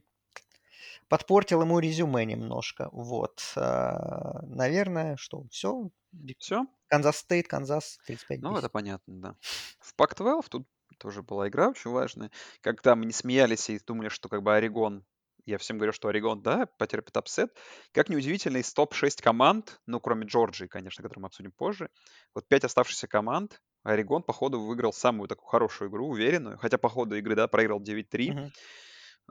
[1.10, 2.90] подпортил ему резюме немножко.
[2.92, 5.90] Вот, а, наверное, что, все.
[6.38, 6.66] Все?
[6.88, 8.00] Канзас Стейт, Канзас
[8.42, 8.70] Ну, это 35-10.
[8.70, 9.36] понятно, да.
[9.80, 12.32] В Пак-12 тут тоже была игра очень важная.
[12.62, 15.06] Когда мы не смеялись и думали, что как бы Орегон,
[15.46, 17.56] я всем говорю, что Орегон, да, потерпит апсет.
[17.92, 21.90] Как неудивительно, из топ-6 команд, ну, кроме Джорджии, конечно, которую мы обсудим позже,
[22.34, 26.58] вот 5 оставшихся команд, Орегон, походу, выиграл самую такую хорошую игру, уверенную.
[26.58, 28.32] Хотя по ходу игры, да, проиграл 9-3.
[28.32, 28.52] Мгм.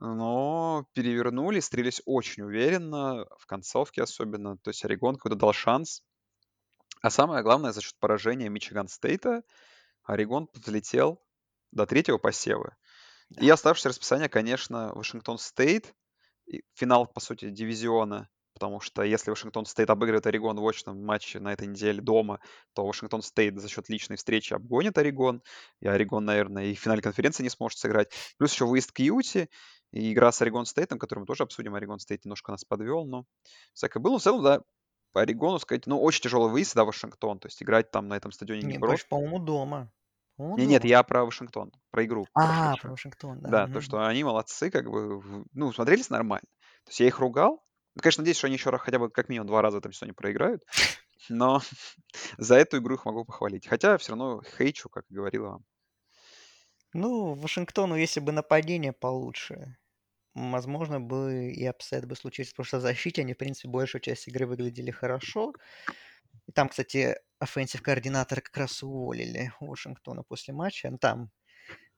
[0.00, 4.58] Но перевернули, справились очень уверенно, в концовке особенно.
[4.58, 6.02] То есть Орегон какой-то дал шанс.
[7.00, 9.42] А самое главное, за счет поражения Мичиган Стейта
[10.04, 11.22] Орегон взлетел
[11.72, 12.76] до третьего посева.
[13.38, 15.94] И оставшееся расписание, конечно, Вашингтон Стейт,
[16.74, 21.52] финал, по сути, дивизиона, потому что если Вашингтон Стейт обыгрывает Орегон в очном матче на
[21.52, 22.40] этой неделе дома,
[22.74, 25.42] то Вашингтон Стейт за счет личной встречи обгонит Орегон,
[25.80, 28.12] и Орегон, наверное, и в финале конференции не сможет сыграть.
[28.38, 29.48] Плюс еще выезд к Юте,
[29.92, 31.74] и игра с Орегон Стейтом, которую мы тоже обсудим.
[31.74, 33.24] Орегон Стейт немножко нас подвел, но
[33.74, 34.12] всякое было.
[34.12, 34.62] Но в целом, да,
[35.12, 37.38] по Орегону сказать, ну, очень тяжелый выезд, да, Вашингтон.
[37.38, 39.06] То есть играть там на этом стадионе не, Не, просто.
[39.08, 39.92] по-моему, дома.
[40.36, 42.28] По-моему, Не, нет, я про Вашингтон, про игру.
[42.34, 43.52] А, про Вашингтон, да.
[43.52, 43.80] Да, то, мгм.
[43.80, 45.20] что они молодцы, как бы,
[45.52, 46.46] ну, смотрелись нормально.
[46.84, 47.64] То есть я их ругал.
[47.94, 50.14] Ну, Конечно, надеюсь, что они еще раз хотя бы как минимум два раза там сегодня
[50.14, 50.62] проиграют.
[51.28, 51.60] Но
[52.38, 53.66] за эту игру их могу похвалить.
[53.68, 55.64] Хотя все равно хейчу, как говорила вам.
[56.94, 59.76] Ну, Вашингтону, если бы нападение получше,
[60.34, 64.28] возможно бы и апсет бы случился, потому что в защите они, в принципе, большую часть
[64.28, 65.54] игры выглядели хорошо.
[66.46, 70.90] И там, кстати, offensive координатора как раз уволили у Вашингтона после матча.
[70.90, 71.30] Ну, Там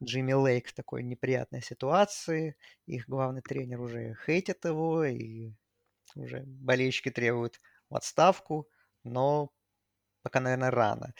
[0.03, 2.57] Джимми Лейк в такой неприятной ситуации.
[2.87, 5.53] Их главный тренер уже хейтит его, и
[6.17, 8.69] уже болельщики требуют в отставку,
[9.03, 9.51] но
[10.23, 11.15] пока, наверное, рано.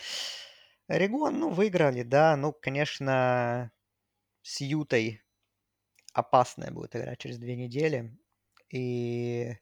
[0.87, 2.37] Орегон, ну, выиграли, да.
[2.37, 3.73] Ну, конечно,
[4.43, 5.23] с Ютой
[6.13, 8.17] опасная будет игра через две недели.
[8.71, 9.53] И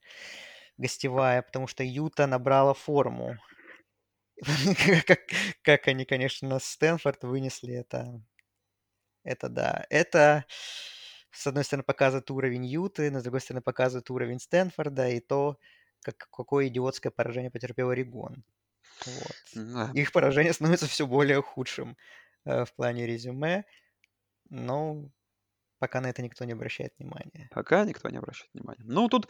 [0.76, 3.36] гостевая, потому что Юта набрала форму.
[5.06, 5.20] Как,
[5.62, 8.20] как они, конечно, Стэнфорд вынесли это.
[9.24, 9.86] Это да.
[9.88, 10.44] Это,
[11.30, 15.58] с одной стороны, показывает уровень Юты, но с другой стороны, показывает уровень Стэнфорда и то,
[16.02, 18.44] как, какое идиотское поражение потерпел Орегон.
[19.06, 19.36] Вот.
[19.54, 19.90] Да.
[19.94, 21.96] Их поражение становится все более худшим
[22.44, 23.64] э, в плане резюме,
[24.50, 25.08] но
[25.78, 27.48] пока на это никто не обращает внимания.
[27.50, 28.82] Пока никто не обращает внимания.
[28.84, 29.28] Ну, тут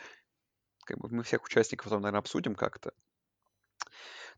[0.85, 2.93] как бы мы всех участников потом, наверное, обсудим как-то.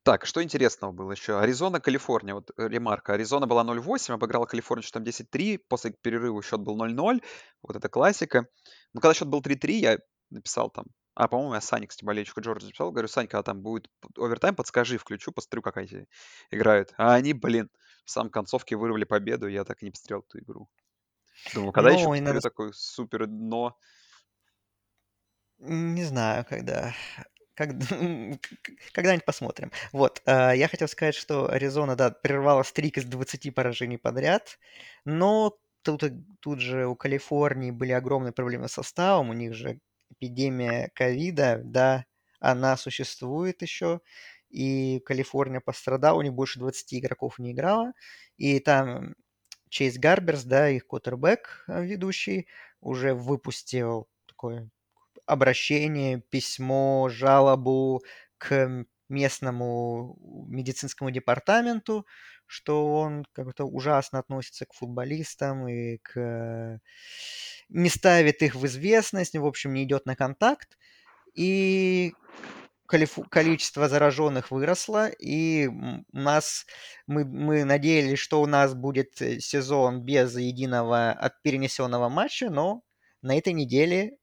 [0.04, 1.38] Так, что интересного было еще?
[1.38, 2.35] Аризона, Калифорния.
[2.35, 3.14] Вот э, ремарка.
[3.14, 5.62] Аризона была 0-8, обыграла Калифорнию счетом 10-3.
[5.66, 7.22] После перерыва счет был 0-0.
[7.62, 8.46] Вот это классика.
[8.92, 10.85] Но когда счет был 3-3, я написал там...
[11.14, 12.90] А, по-моему, я Сане, кстати, болельщику Джорджа написал.
[12.90, 16.07] Говорю, Сань, когда там будет овертайм, подскажи, включу, посмотрю, как эти
[16.50, 16.92] играют.
[16.98, 17.70] А они, блин,
[18.04, 20.68] в самом концовке вырвали победу, я так и не посмотрел эту игру.
[21.54, 22.40] Думаю, когда еще Ну, и посмотрю надо...
[22.40, 23.78] такое супер дно.
[25.59, 26.95] Не знаю, когда...
[27.55, 27.87] Когда...
[28.93, 29.71] Когда-нибудь посмотрим.
[29.93, 34.59] Вот, э, я хотел сказать, что Аризона, да, прервала стрик из 20 поражений подряд,
[35.05, 36.03] но тут,
[36.40, 39.79] тут же у Калифорнии были огромные проблемы с составом, у них же
[40.11, 42.07] эпидемия ковида, да,
[42.40, 44.01] она существует еще,
[44.51, 47.93] и Калифорния пострадала, у них больше 20 игроков не играла,
[48.37, 49.14] и там
[49.69, 52.49] Чейз Гарберс, да, их квотербек э, ведущий,
[52.81, 54.71] уже выпустил такое
[55.27, 58.03] обращение, письмо, жалобу
[58.39, 60.17] к местному
[60.49, 62.07] медицинскому департаменту,
[62.47, 66.81] что он как-то ужасно относится к футболистам и к...
[67.69, 70.77] не ставит их в известность, в общем, не идет на контакт.
[71.35, 72.15] И
[72.87, 76.67] количество зараженных выросло, и у нас
[77.07, 82.83] мы, мы надеялись, что у нас будет э, сезон без единого от перенесенного матча, но
[83.23, 84.19] на этой неделе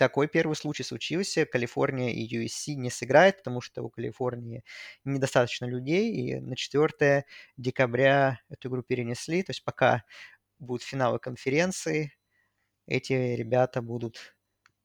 [0.00, 1.44] такой первый случай случился.
[1.44, 4.64] Калифорния и USC не сыграют, потому что у Калифорнии
[5.04, 7.26] недостаточно людей, и на 4
[7.58, 9.42] декабря эту игру перенесли.
[9.42, 10.04] То есть пока
[10.58, 12.14] будут финалы конференции,
[12.86, 14.34] эти ребята будут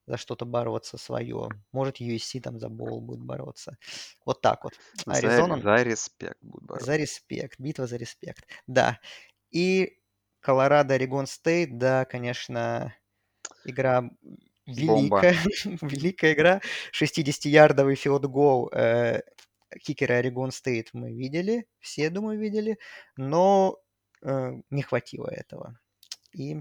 [0.05, 1.47] за что-то бороться свое.
[1.71, 3.77] Может, USC там за бол будет бороться.
[4.25, 4.73] Вот так вот.
[5.05, 6.87] За, Аризона за респект будут бороться.
[6.87, 7.57] за респект.
[7.57, 8.45] Битва за респект.
[8.67, 8.99] Да.
[9.49, 9.97] И
[10.41, 12.93] Колорадо, Орегон Стейт, да, конечно,
[13.63, 14.09] игра.
[14.65, 15.35] Великая.
[15.81, 16.61] Великая игра.
[16.93, 19.21] 60-ярдовый field goal э,
[19.81, 21.67] кикера Орегон Стейт мы видели.
[21.79, 22.77] Все, думаю, видели.
[23.17, 23.79] Но
[24.21, 25.79] э, не хватило этого.
[26.33, 26.55] И,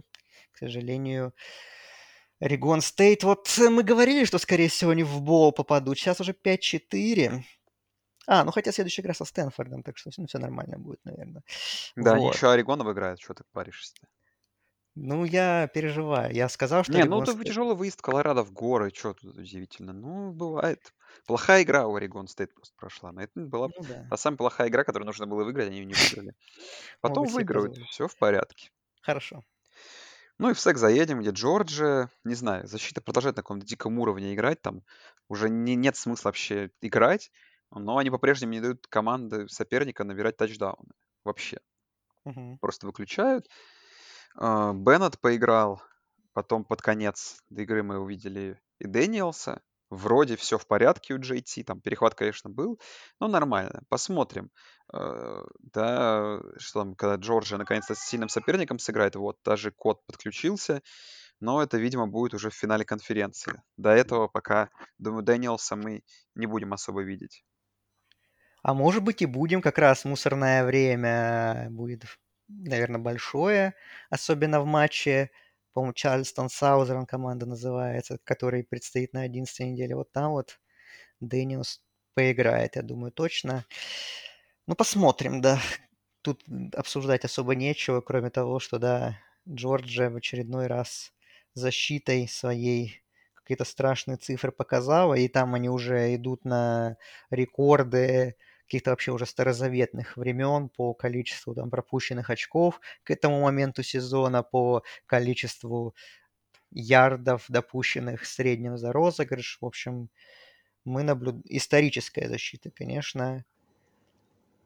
[0.52, 1.34] к сожалению,
[2.40, 5.98] Орегон Стейт, вот мы говорили, что, скорее всего, они в бол попадут.
[5.98, 7.42] Сейчас уже 5-4.
[8.26, 11.42] А, ну хотя следующая игра со Стэнфордом, так что ну, все нормально будет, наверное.
[11.94, 12.34] Да, они Вот.
[12.34, 13.94] еще Орегон обыграют, что ты паришься
[14.94, 16.32] Ну, я переживаю.
[16.32, 17.46] Я сказал, что Не, ну Орегон это Стейт...
[17.48, 19.92] тяжелый выезд Колорадо в горы, что тут удивительно.
[19.92, 20.94] Ну, бывает.
[21.26, 23.12] Плохая игра у Орегон Стейт просто прошла.
[23.12, 25.84] Но это была Ну да, та самая плохая игра, которую нужно было выиграть, они ее
[25.84, 26.34] не выиграли.
[27.00, 27.88] Потом себе позволить.
[27.88, 28.70] все в порядке.
[29.02, 29.42] Хорошо.
[30.38, 34.34] Ну и в СЭК заедем, где Джорджия, не знаю, защита продолжает на каком-то диком уровне
[34.34, 34.82] играть, там
[35.28, 37.30] уже не, нет смысла вообще играть,
[37.70, 40.90] но они по-прежнему не дают команды соперника набирать тачдауны.
[41.24, 41.58] Вообще.
[42.24, 42.58] Мгм.
[42.58, 43.48] Просто выключают.
[44.36, 45.82] А, Беннет поиграл,
[46.32, 49.62] потом под конец игры мы увидели и Дэниелса.
[49.90, 52.80] вроде все в порядке у JT, там перехват, конечно, был,
[53.20, 53.82] но нормально.
[53.88, 54.50] Посмотрим.
[54.92, 60.82] Э, да, что там, когда Джорджия наконец-то с сильным соперником сыграет, вот даже код подключился,
[61.40, 63.62] но это, видимо, будет уже в финале конференции.
[63.76, 66.02] До этого пока, думаю, Дэниелса мы
[66.34, 67.44] не будем особо видеть.
[68.62, 72.04] А может быть и будем, как раз мусорное время будет,
[72.48, 73.74] наверное, большое,
[74.10, 75.30] особенно в матче,
[75.72, 79.96] по-моему, Чарльстон Саузерн команда называется, который предстоит на 11 неделе.
[79.96, 80.60] Вот там вот
[81.20, 81.82] Дэниелс
[82.14, 83.64] поиграет, я думаю, точно.
[84.66, 85.58] Ну, посмотрим, да.
[86.22, 86.42] Тут
[86.74, 91.12] обсуждать особо нечего, кроме того, что, да, Джорджия в очередной раз
[91.54, 93.02] защитой своей
[93.34, 96.96] какие-то страшные цифры показала, и там они уже идут на
[97.30, 98.36] рекорды
[98.74, 104.82] каких-то вообще уже старозаветных времен по количеству там пропущенных очков к этому моменту сезона, по
[105.06, 105.94] количеству
[106.72, 109.58] ярдов, допущенных средним за розыгрыш.
[109.60, 110.08] В общем,
[110.84, 111.44] мы наблюдаем...
[111.46, 113.44] Историческая защита, конечно.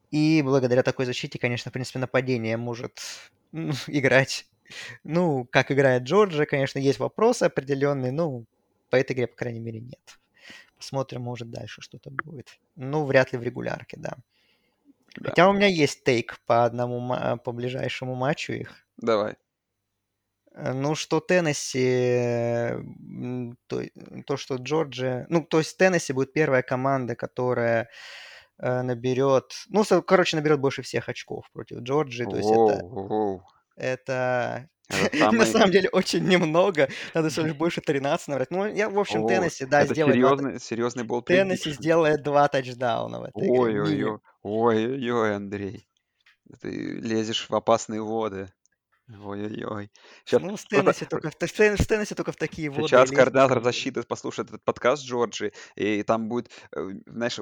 [0.09, 2.99] И благодаря такой защите, конечно, в принципе, нападение может
[3.51, 4.47] ну, играть
[5.03, 8.45] ну, как играет Джорджия, конечно, есть вопросы определенные, ну,
[8.89, 10.19] по этой игре, по крайней мере, нет.
[10.79, 12.57] Посмотрим, может, дальше что-то будет.
[12.75, 14.15] Ну, вряд ли в регулярке, да.
[15.17, 15.29] да.
[15.29, 18.73] Хотя у меня есть тейк по одному, по ближайшему матчу их.
[18.97, 19.35] Давай.
[20.55, 22.81] Э, ну, что Теннесси,
[23.67, 23.83] то,
[24.25, 25.25] то, что Джорджия...
[25.29, 27.89] Ну, то есть Теннесси будет первая команда, которая
[28.57, 29.53] э, наберет...
[29.67, 32.23] Ну, короче, наберет больше всех очков против Джорджии.
[32.23, 33.43] То есть это...
[33.75, 34.69] Это.
[35.31, 36.89] на самом деле очень немного.
[37.13, 38.51] Надо всего лишь больше 13 набрать.
[38.51, 40.15] Ну, я, в общем, Теннесси, да, сделает...
[40.15, 45.87] серьезный, серьезный был Теннесси сделает два тачдауна в этой Ой-ой-ой, ой-ой-ой, Андрей.
[46.61, 48.51] Ты лезешь в опасные воды.
[49.17, 49.91] Ой-ой-ой.
[50.23, 52.87] Сейчас ну, в Теннессе, только, в, Теннессе только в такие воды.
[52.87, 57.39] Сейчас координатор защиты послушает этот подкаст Джорджи, и там будет, э, знаешь,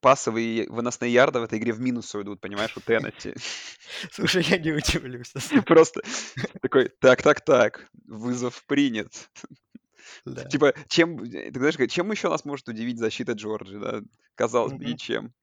[0.00, 3.34] пасовые выносные ярды в этой игре в минус уйдут, понимаешь, у Теннесси.
[4.12, 5.32] Слушай, я не удивлюсь.
[5.66, 6.02] Просто
[6.62, 9.12] такой, так-так-так, вызов принят.
[10.24, 10.44] Да.
[10.44, 14.02] Типа, чем, ты знаешь, чем еще нас может удивить защита Джорджи, да?
[14.36, 15.34] Казалось бы, ничем.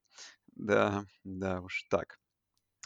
[0.56, 2.18] Да, да уж так.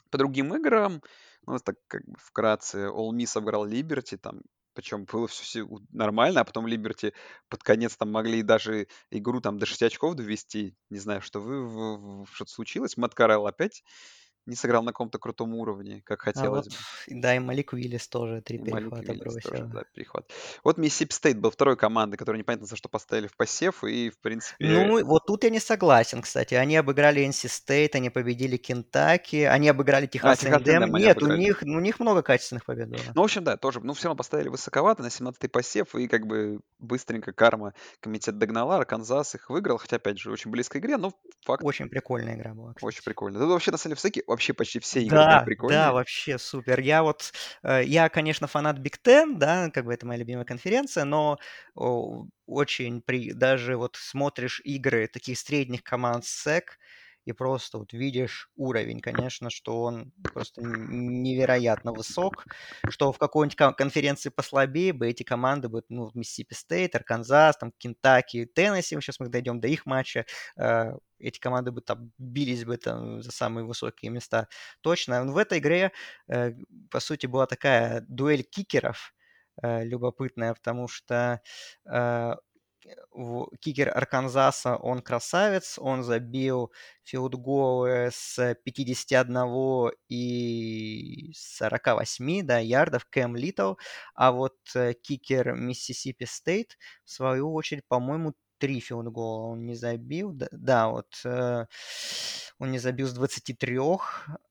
[0.10, 1.04] По другим играм,
[1.50, 4.42] ну, так как бы вкратце, All Miss обыграл Либерти, там,
[4.74, 7.14] причем было все нормально, а потом Либерти
[7.50, 10.76] под конец там могли даже игру там до 6 очков довести.
[10.90, 12.96] Не знаю, что вы, что-то случилось.
[12.96, 13.84] Мэтт Карелл опять
[14.46, 17.22] не сыграл на каком-то крутом уровне, как а хотелось а вот, бы.
[17.22, 19.50] Да, и Малик Уиллис тоже три и перехвата бросил.
[19.50, 20.32] Тоже, да, перехват.
[20.64, 24.20] Вот Миссисипи Стейт был второй командой, которую непонятно за что поставили в посев, и, в
[24.20, 24.66] принципе...
[24.66, 26.56] Ну, вот тут я не согласен, кстати.
[26.56, 30.96] Они обыграли NC State, они победили Кентаки, они обыграли Техас а, Эндем.
[30.96, 33.02] Нет, у них, у них много качественных побед было.
[33.16, 33.80] Ну, в общем, да, тоже.
[33.82, 38.78] Ну, все равно поставили высоковато на 17-й посев, и как бы быстренько карма комитет догнала,
[38.78, 41.14] Арканзас их выиграл, хотя, опять же, очень близкой игре, но
[41.46, 41.64] факт...
[41.64, 42.86] Очень прикольная игра была, кстати.
[42.86, 43.40] Очень прикольно.
[43.40, 45.80] Тут вообще, на самом деле, в вообще почти все игры да, прикольные.
[45.80, 46.80] Да, вообще супер.
[46.80, 51.04] Я вот, э, я, конечно, фанат Big Ten, да, как бы это моя любимая конференция,
[51.04, 51.40] но
[52.46, 56.78] очень при, даже вот смотришь игры таких средних команд SEC,
[57.30, 62.46] и просто вот видишь уровень, конечно, что он просто невероятно высок,
[62.90, 68.46] что в какой-нибудь конференции послабее бы эти команды бы, ну, Миссисипи Стейт, Арканзас, там, Кентаки,
[68.46, 70.26] Теннесси, сейчас мы дойдем до их матча,
[70.58, 74.48] э, эти команды бы там бились бы там за самые высокие места
[74.82, 75.24] точно.
[75.26, 75.92] В этой игре,
[76.28, 76.54] э,
[76.90, 79.14] по сути, была такая дуэль кикеров,
[79.62, 81.42] э, любопытная, потому что
[83.60, 86.72] кикер Арканзаса, он красавец, он забил
[87.04, 93.76] филдголы с 51 и 48 да, ярдов Кэм Литл,
[94.14, 100.32] а вот э, кикер Миссисипи Стейт, в свою очередь, по-моему, три филдгола он не забил.
[100.52, 101.66] Да, вот э,
[102.60, 103.78] он не забил с 23,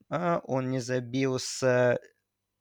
[0.09, 1.99] э, он не забил с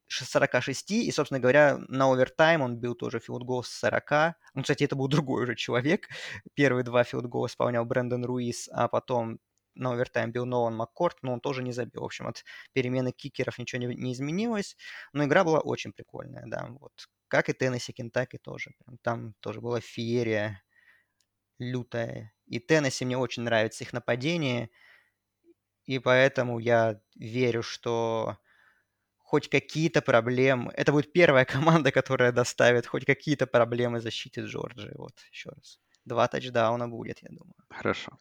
[0.09, 4.37] 46, и, собственно говоря, на овертайм он бил тоже филдгол с 40.
[4.55, 6.09] Ну, кстати, это был другой уже человек.
[6.55, 9.39] Первые два филдгола исполнял Брэндон Руис, а потом
[9.75, 12.03] на овертайм бил Нолан Маккорт, но он тоже не забил.
[12.03, 14.77] В общем, от перемены кикеров ничего не, не изменилось,
[15.13, 16.67] но игра была очень прикольная, да.
[16.81, 16.93] Вот.
[17.29, 18.73] Как и Теннесси, Кентаки тоже.
[19.03, 20.63] Там тоже была феерия
[21.59, 22.33] лютая.
[22.47, 24.71] И Теннесси мне очень нравится их нападение,
[25.85, 28.39] и поэтому я верю, что
[29.29, 30.73] хоть какие-то проблемы.
[30.75, 31.45] Это будет первая
[31.85, 34.95] команда, которая доставит хоть какие-то проблемы защите Джорджии.
[34.97, 35.81] Вот, еще раз.
[36.07, 37.55] Два тачдауна будет, я думаю.
[37.69, 38.13] Хорошо.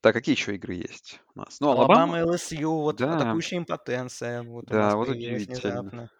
[0.00, 1.60] Так, какие еще игры есть у нас?
[1.60, 3.14] Ну, Алабама, Алабама ЛСЮ, вот да.
[3.14, 4.42] атакующая импотенция.
[4.42, 6.10] Вот да, вот удивительно.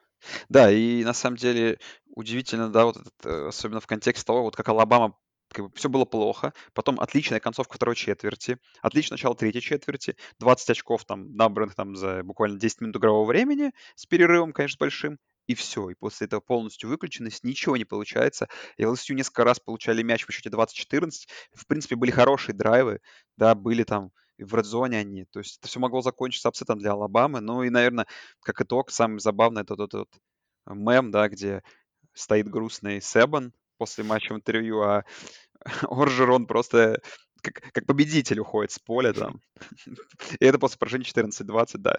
[0.48, 1.80] Да, и на самом деле
[2.14, 5.16] удивительно, да, вот этот, э, особенно в контексте того, вот как Алабама
[5.52, 6.52] как бы все было плохо.
[6.74, 12.22] Потом отличная концовка второй четверти, отличное начало третьей четверти, 20 очков там набранных там за
[12.22, 15.90] буквально 10 минут игрового времени, с перерывом, конечно, большим, и все.
[15.90, 18.48] И после этого полностью выключенность, ничего не получается.
[18.76, 21.10] И LSU несколько раз получали мяч в счете 20-14.
[21.54, 23.00] В принципе, были хорошие драйвы,
[23.36, 25.24] да, были там в редзоне они.
[25.26, 27.40] То есть это все могло закончиться апсетом для Алабамы.
[27.40, 28.06] Ну и, наверное,
[28.40, 30.08] как итог, самый забавный это тот, тот
[30.66, 31.62] мем, да, где
[32.14, 35.04] стоит грустный Себан после матча интервью, а
[35.90, 37.02] Оржерон просто
[37.42, 39.40] как, как победитель уходит с поля там.
[40.38, 41.96] И это после поражения 14-20, да.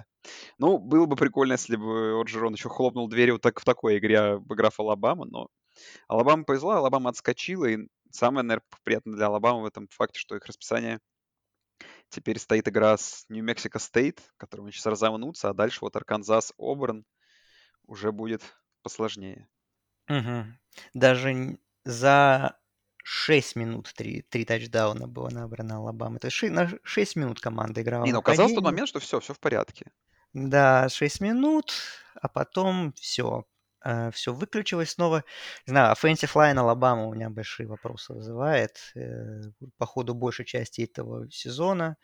[0.60, 4.80] Ну, было бы прикольно, если бы Орджерон еще хлопнул дверью так, в такой игре, обыграв
[4.80, 5.50] Алабама, но
[6.08, 7.80] Алабама повезла, Алабама отскочила, и
[8.12, 11.02] самое, наверное, приятное для Алабамы в этом факте, что их расписание
[12.08, 17.04] теперь стоит игра с Нью-Мексико Стейт, которым сейчас разомнутся, а дальше вот Арканзас, Оберн
[17.88, 18.42] уже будет
[18.84, 19.50] посложнее.
[20.08, 20.46] Угу.
[20.94, 22.58] Даже за
[23.04, 26.20] 6 минут 3, 3 тачдауна было набрано Алабамы.
[26.20, 28.06] То есть 6, на 6 минут команда играла.
[28.06, 29.92] Не, ну казалось в тот момент, что все, все в порядке.
[30.34, 31.74] Да, 6 минут,
[32.16, 33.46] а потом все.
[33.84, 35.24] Э, все выключилось снова.
[35.68, 39.42] Не знаю, offensive line Алабама у меня большие вопросы вызывает э,
[39.78, 41.98] по ходу большей части этого сезона.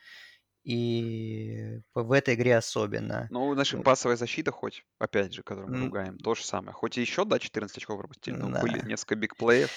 [0.63, 3.27] И в этой игре особенно.
[3.29, 3.83] Ну, вот.
[3.83, 6.73] пасовая защита хоть, опять же, которую мы ругаем, то же самое.
[6.73, 8.61] Хоть и еще, да, 14 очков пропустили, но да.
[8.61, 9.71] были несколько бигплеев.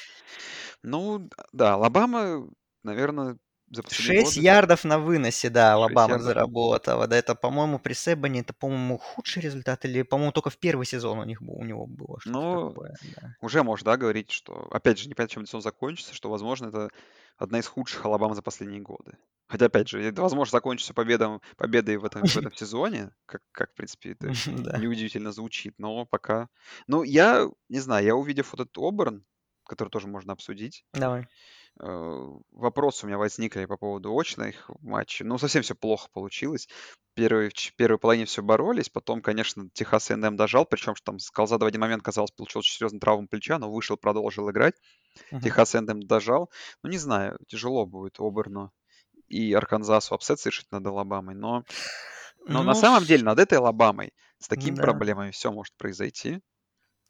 [0.82, 2.48] Ну, да, Алабама,
[2.82, 3.38] наверное,
[3.72, 7.06] за 6 годы, ярдов на выносе, да, Алабама заработала.
[7.06, 11.18] Да, это, по-моему, при Себане, это, по-моему, худший результат, или, по-моему, только в первый сезон
[11.18, 12.96] у них у него было что-то ну, такое.
[13.16, 13.36] Да.
[13.40, 16.90] Уже можно, да, говорить, что, опять же, не понятно, чем сезон закончится, что, возможно, это
[17.38, 19.16] одна из худших Алабам за последние годы.
[19.48, 23.72] Хотя, опять же, это, возможно, закончится победом, победой в этом, в этом сезоне, как, как,
[23.72, 24.28] в принципе, это
[24.78, 26.48] неудивительно звучит, но пока...
[26.86, 29.24] Ну, я, не знаю, я увидев вот этот Оберн,
[29.66, 31.26] который тоже можно обсудить, Давай.
[31.80, 35.24] Э, вопросы у меня возникли по поводу очных матчей.
[35.24, 36.68] Ну, совсем все плохо получилось.
[37.14, 41.64] Первый, в первой половине все боролись, потом, конечно, Техас НМ дожал, причем что там Скалзада
[41.64, 44.74] в один момент, казалось, получил очень серьезный травму плеча, но вышел, продолжил играть.
[45.30, 45.40] Uh-huh.
[45.40, 46.50] Техас A&M дожал.
[46.82, 48.72] Ну, не знаю, тяжело будет Оберну
[49.28, 51.64] и Арканзасу апсет совершить над Алабамой, но,
[52.46, 54.82] но ну, на самом деле над этой Алабамой с такими да.
[54.82, 56.40] проблемами все может произойти.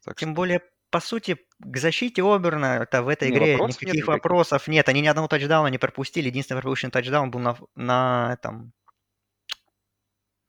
[0.03, 0.35] Так Тем что...
[0.35, 0.61] более
[0.93, 4.89] по сути, к защите Оберна это в этой игре вопросов никаких нет, вопросов нет.
[4.89, 6.27] Они ни одного тачдауна не пропустили.
[6.27, 8.73] Единственный пропущенный тачдаун был на, на этом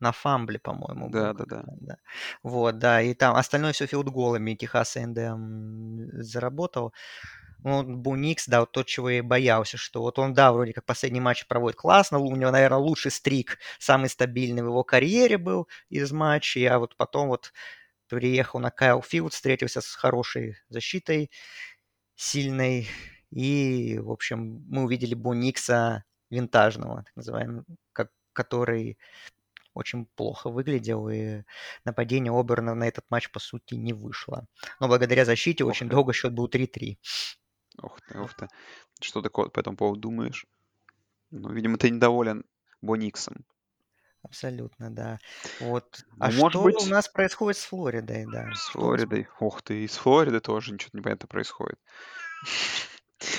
[0.00, 1.08] на фамбле, по-моему.
[1.08, 1.96] Да, да, да, да.
[2.42, 6.92] Вот, да, и там остальное все филдголами Техас НДМ заработал.
[7.60, 10.84] Ну, Буникс, да, вот тот, чего я и боялся, что вот он, да, вроде как
[10.84, 15.68] последний матч проводит классно, у него, наверное, лучший стрик, самый стабильный в его карьере был
[15.88, 17.54] из матчей, а вот потом вот
[18.14, 21.30] приехал на Кайл Филд, встретился с хорошей защитой,
[22.14, 22.88] сильной.
[23.30, 28.98] И, в общем, мы увидели Буникса винтажного, так называемого, как, который
[29.74, 31.42] очень плохо выглядел, и
[31.84, 34.46] нападение Оберна на этот матч, по сути, не вышло.
[34.80, 35.92] Но благодаря защите ох очень ты.
[35.92, 36.96] долго счет был 3-3.
[37.82, 38.48] Ох ты, ох ты.
[39.00, 40.46] Что ты по этому поводу думаешь?
[41.30, 42.44] Ну, видимо, ты недоволен
[42.80, 43.44] Бониксом.
[44.24, 45.18] Абсолютно, да.
[45.60, 45.84] Вот.
[46.08, 48.50] Ну, а может что быть, у нас происходит с Флоридой, да?
[48.54, 49.28] С Флоридой.
[49.38, 51.78] Ох ты, и с Флориды тоже ничего не понятно происходит.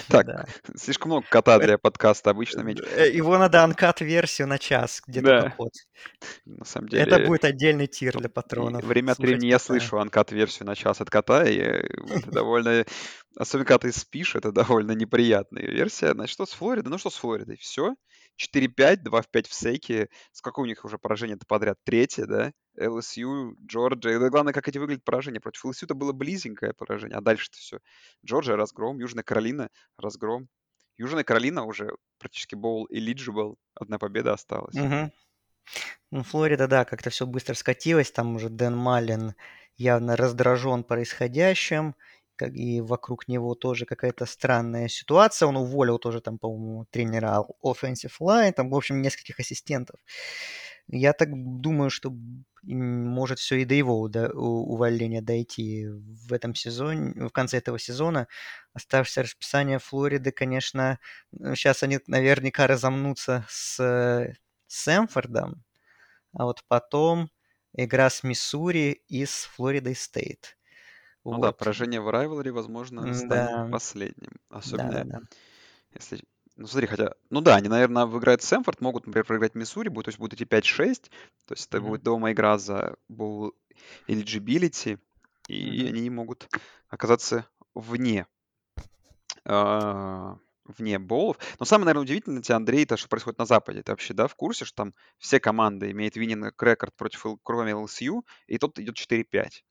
[0.08, 0.46] Так, да.
[0.76, 2.68] слишком много кота для подкаста обычно.
[2.96, 5.50] Э, его надо анкат-версию на час, где-то да.
[5.52, 5.74] кот.
[6.46, 7.04] На самом деле...
[7.04, 8.84] Это будет отдельный тир для патронов.
[8.84, 12.86] Время от времени я слышу анкат-версию на час от кота, и это довольно...
[13.38, 16.14] Особенно, когда ты спишь, это довольно неприятная версия.
[16.14, 16.90] Значит, что с Флоридой?
[16.90, 17.58] Ну что с Флоридой?
[17.58, 17.96] Все.
[18.38, 20.10] 4-5, 2 в 5 в сейке.
[20.32, 21.78] Сколько у них уже поражений-то подряд?
[21.84, 22.52] Третье, да?
[22.78, 24.16] LSU, Джорджия.
[24.16, 25.40] И главное, как эти выглядят поражения.
[25.40, 27.80] Против LSU это было близенькое поражение, а дальше-то все.
[28.26, 30.50] Джорджия разгром, Южная Каролина разгром.
[30.98, 33.56] Южная Каролина уже практически bowl eligible.
[33.76, 34.76] Одна победа осталась.
[34.76, 35.12] Угу.
[36.12, 38.12] Ну, Флорида, да, как-то все быстро скатилось.
[38.12, 39.34] Там уже Дэн Маллин
[39.78, 41.96] явно раздражен происходящим
[42.36, 45.48] как и вокруг него тоже какая-то странная ситуация.
[45.48, 50.00] Он уволил тоже там, по-моему, тренера offensive line, там, в общем, нескольких ассистентов.
[50.88, 52.14] Я так думаю, что
[52.64, 58.28] может все и до его увольнения дойти в этом сезоне, в конце этого сезона.
[58.74, 61.00] Оставшееся расписание Флориды, конечно,
[61.56, 64.36] сейчас они наверняка разомнутся с
[64.68, 65.64] Сэмфордом,
[66.34, 67.30] а вот потом
[67.74, 70.55] игра с Миссури и с Флоридой Стейт.
[71.26, 74.32] Ну да, поражение в Rivalry, возможно, станет Да, последним.
[74.50, 75.22] да, Особенно да, да.
[75.94, 76.24] если...
[76.56, 77.16] Ну смотри, хотя...
[77.30, 80.46] Ну да, они, наверное, выиграют Сэмфорд, могут, например, проиграть Миссури, будет, то есть будут идти
[80.46, 81.12] 5-6,
[81.46, 83.52] то есть это будет дома игра за bowl
[84.08, 85.00] eligibility,
[85.50, 85.88] и Мгм.
[85.88, 86.48] они могут
[86.88, 88.26] оказаться вне.
[89.44, 91.38] А, вне боулов.
[91.60, 93.84] Но самое, наверное, удивительное для тебя, Андрей, то, что происходит на Западе.
[93.84, 98.24] Ты вообще, да, в курсе, что там все команды имеют виннинг рекорд против, кроме LSU,
[98.48, 99.64] и тот идет 4-5.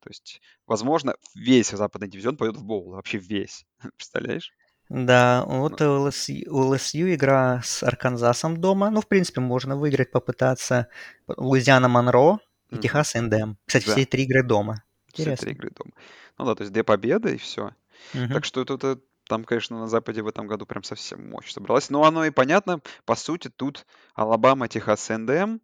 [0.00, 2.92] То есть, возможно, весь западный дивизион пойдет в боул.
[2.92, 3.66] Вообще весь.
[3.96, 4.52] Представляешь?
[4.88, 5.86] Да, вот ну.
[5.86, 8.90] у у LSU игра с Арканзасом дома.
[8.90, 10.88] Ну, в принципе, можно выиграть, попытаться.
[11.28, 12.40] Луизиана Монро
[12.70, 13.56] и Техас Эндем.
[13.66, 13.92] Кстати, да.
[13.92, 14.82] все три игры дома.
[15.08, 15.36] Интересно.
[15.36, 15.92] Все три игры дома.
[16.38, 17.70] Ну да, то есть две победы и все.
[18.14, 21.52] мм Так что это, это там, конечно, на Западе в этом году прям совсем мощь
[21.52, 21.88] собралась.
[21.88, 22.80] Но оно и понятно.
[23.04, 25.60] По сути, тут Алабама, Техас Эндем,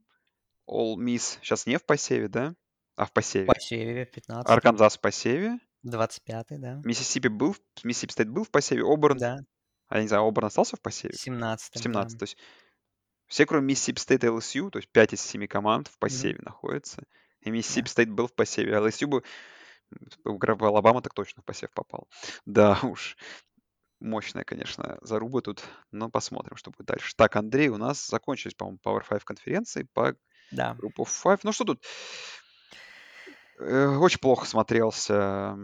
[0.69, 2.55] Ole Miss сейчас не в посеве, да?
[2.97, 3.45] А в посеве.
[3.45, 4.51] В посеве, 15.
[4.51, 5.59] Арканзас в посеве.
[5.87, 6.81] 25-й, да.
[6.85, 9.39] Миссисипи был, Миссисипи Стейт был в посеве, Оберн, Да,
[9.89, 11.15] а я не знаю, Оберн остался в посеве?
[11.15, 12.37] 17-м, 17 То есть
[13.27, 17.05] все, кроме Миссисипи Стейт и LSU, то есть 5 из 7 команд в посеве находятся.
[17.41, 19.23] И Миссисипи Стейт был в посеве, а LSU бы
[20.25, 22.09] в Алабама так точно в посев попал.
[22.45, 23.17] Да уж,
[24.01, 27.15] мощная, конечно, заруба тут, но посмотрим, что будет дальше.
[27.17, 30.17] Так, Андрей, у нас закончились, по-моему, Power 5 конференции по
[30.51, 30.75] Да.
[30.75, 31.45] группу 5.
[31.45, 31.85] Ну что тут?
[33.59, 35.57] Э, очень плохо смотрелся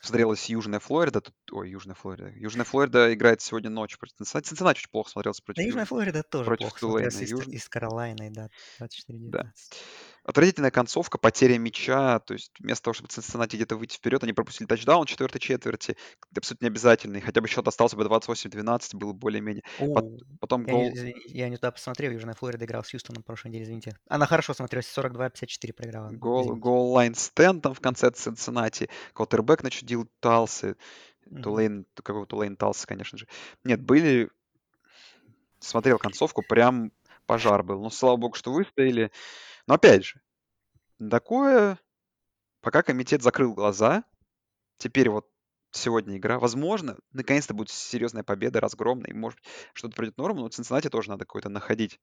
[0.00, 1.20] смотрелась Южная Флорида.
[1.20, 2.32] Тут, ой, Южная Флорида.
[2.36, 4.48] Южная Флорида играет сегодня ночью против Цинциннати.
[4.48, 7.46] Цинциннати очень плохо смотрелся против Да, Южная Флорида тоже против плохо смотрелась и Юж...
[7.46, 8.48] Ист Каролайной, да,
[8.80, 9.30] 24-19.
[9.30, 9.52] Да.
[10.24, 12.20] Отвратительная концовка, потеря мяча.
[12.20, 15.96] То есть вместо того, чтобы Цинциннати где-то выйти вперед, они пропустили тачдаун в четвертой четверти.
[16.36, 17.20] Абсолютно не обязательный.
[17.20, 19.64] Хотя бы счет остался бы 28-12, было более-менее.
[20.40, 20.82] Потом я, гол...
[20.82, 23.96] не, я не туда посмотрел, Южная Флорида играл с Хьюстоном в прошлой неделе, извините.
[24.08, 26.10] Она хорошо смотрелась, 42-54 проиграла.
[26.10, 28.88] Гол, гол лайн стендом в конце Цинциннати.
[29.14, 30.76] Квотербек начудил Талсы.
[31.26, 31.42] Мгм.
[31.42, 33.26] Тулейн, какого Тулейн Талса, конечно же.
[33.64, 34.30] Нет, были...
[35.58, 36.92] Смотрел концовку, прям
[37.26, 37.80] пожар был.
[37.80, 39.12] Ну, слава богу, что выстояли.
[39.66, 40.20] Но опять же,
[41.10, 41.78] такое...
[42.60, 44.04] Пока комитет закрыл глаза,
[44.78, 45.28] теперь вот
[45.72, 46.38] сегодня игра.
[46.38, 50.88] Возможно, наконец-то будет серьезная победа, разгромная, и, может быть, что-то придет в норму, но Цинциннати
[50.88, 52.00] тоже надо какой-то находить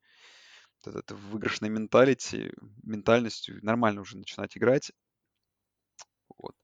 [0.84, 2.52] вот этот выигрышной менталити,
[2.84, 4.92] ментальностью, нормально уже начинать играть.
[6.38, 6.56] Вот.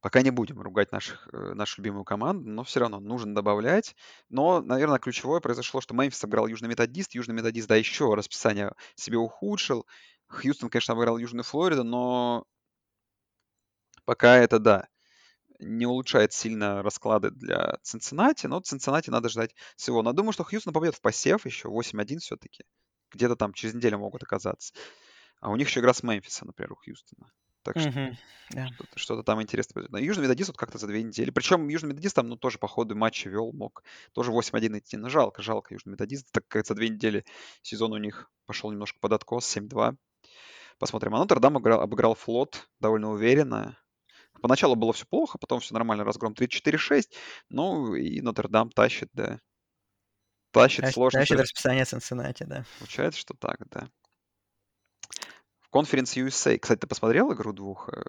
[0.00, 3.96] Пока не будем ругать наших, э, нашу любимую команду, но все равно нужно добавлять.
[4.28, 7.14] Но, наверное, ключевое произошло, что Мемфис обыграл Южный Методист.
[7.14, 9.86] Южный Методист, да, еще расписание себе ухудшил.
[10.28, 12.44] Хьюстон, конечно, обыграл Южную Флориду, но
[14.04, 14.88] пока это, да,
[15.58, 20.02] не улучшает сильно расклады для Цинциннати, но Цинциннати надо ждать всего.
[20.02, 22.64] Но думаю, что Хьюстон побьет в посев еще 8-1 все-таки.
[23.10, 24.74] Где-то там через неделю могут оказаться.
[25.40, 27.32] А у них еще игра с Мемфиса, например, у Хьюстона.
[27.62, 28.16] Так что Мгм,
[28.50, 28.66] да.
[28.68, 30.06] что-то, что-то там интересное произойдет.
[30.06, 31.30] Южный Методист вот как-то за две недели.
[31.30, 33.82] Причем Южный Методист там, ну, тоже по ходу матча вел, мог
[34.12, 34.96] тоже 8-1 идти.
[34.96, 36.30] Но жалко, жалко Южный Методист.
[36.32, 37.24] Так как за две недели
[37.62, 39.96] сезон у них пошел немножко под откос, 7-2.
[40.78, 41.14] Посмотрим.
[41.14, 43.78] А Нотр-Дам обыграл, обыграл флот довольно уверенно.
[44.40, 47.14] Поначалу было все плохо, потом все нормально, разгром 34-6.
[47.50, 49.40] Ну, и Нотр-Дам тащит, да.
[50.52, 51.20] Тащит Тащит, сложно.
[51.20, 52.64] тащит расписание Цинциннати, да.
[52.78, 53.88] Получается, что так, да.
[55.68, 56.58] В конференц USA.
[56.58, 57.90] Кстати, ты посмотрел игру двух?
[57.92, 58.02] э,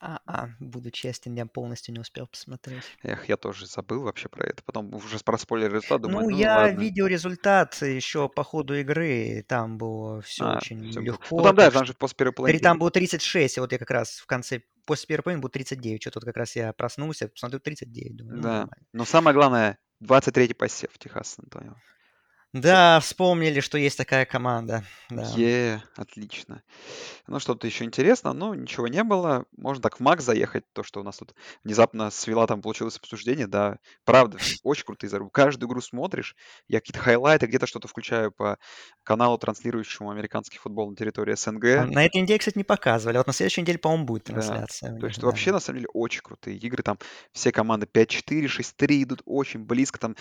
[0.00, 2.82] А, а, буду честен, я полностью не успел посмотреть.
[3.02, 4.62] Эх, я тоже забыл вообще про это.
[4.62, 6.78] Потом уже про спойлер результат думаю, Ну, ну я ладно.
[6.78, 11.00] видел результат еще по ходу игры, там было все А, очень было.
[11.00, 11.36] легко.
[11.38, 12.58] Ну там, да, там что- же после первой половины.
[12.60, 16.02] Там было 36, и вот я как раз в конце, после первой половины было 39.
[16.02, 18.48] Что-то вот как раз я проснулся, посмотрю 39, думаю, ну, Да.
[18.48, 18.86] нормально.
[18.92, 21.76] Но самое главное, 23-й посев Техас Антонио.
[22.54, 24.84] Да, вспомнили, что есть такая команда.
[25.10, 25.24] Да.
[25.36, 26.62] Е, отлично.
[27.26, 29.44] Ну, что-то еще интересно, но ничего не было.
[29.56, 31.34] Можно так в МАК заехать, то, что у нас тут
[31.64, 33.78] внезапно свела там получилось обсуждение, да.
[34.04, 35.30] Правда, очень крутые зарубы.
[35.32, 36.36] Каждую игру смотришь,
[36.68, 38.56] я какие-то хайлайты, где-то что-то включаю по
[39.02, 41.92] каналу, транслирующему американский футбол на территории А СНГ.
[41.92, 43.16] На этой неделе, кстати, не показывали.
[43.16, 44.34] а Вот на следующей неделе, по-моему, будет Да.
[44.34, 44.94] трансляция.
[44.94, 45.26] у То есть да.
[45.26, 46.84] вообще, на самом деле, очень крутые игры.
[46.84, 46.98] Там
[47.32, 49.98] все команды 5-4, 6-3 идут очень близко.
[49.98, 50.14] Там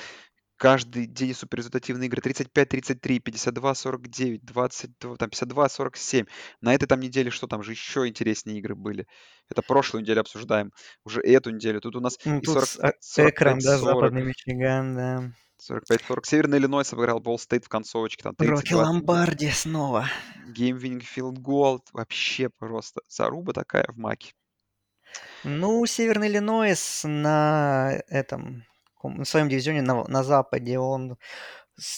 [0.64, 2.22] каждый день суперрезультативные игры.
[2.22, 6.26] 35-33, 52-49, 22, там 52-47.
[6.62, 9.06] На этой там неделе что там же еще интереснее игры были.
[9.50, 10.72] Это прошлую неделю обсуждаем.
[11.04, 11.82] Уже эту неделю.
[11.82, 13.80] Тут у нас Ну, и тут 40, с- а, Экран, да, 45-40.
[13.84, 15.32] Западный Мичиган, да.
[15.58, 16.26] 45-40.
[16.26, 18.24] Северный Иллинойс обыграл Болл Стейт в концовочке.
[18.24, 18.76] Там Рокки 30-20.
[18.86, 20.08] Ломбарди снова.
[20.48, 21.84] Game-winning field goal.
[21.92, 24.32] Вообще просто заруба такая в MAC е.
[25.44, 28.64] Ну, Северный Иллинойс на этом,
[29.04, 31.18] ком- на своем дивизионе на, на Западе, он,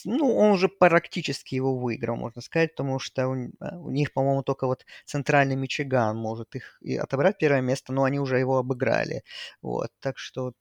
[0.06, 4.44] ну, он уже практически его выиграл, можно сказать, потому что у, а, у них, по-моему,
[4.44, 9.24] только вот Центральный Мичиган может их и отобрать первое место, но они уже его обыграли.
[9.62, 10.54] Вот, так что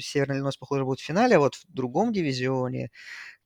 [0.00, 2.90] Северный Иллинойс, похоже, будет в финале, а вот в другом дивизионе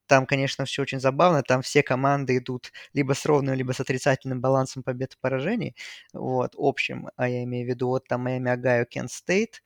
[0.07, 1.43] там, конечно, все очень забавно.
[1.43, 5.77] Там все команды идут либо с ровным, либо с отрицательным балансом побед и поражений.
[6.13, 9.63] Вот, общим, а я имею в виду, вот там Майами, Огайо, Кент Стейт.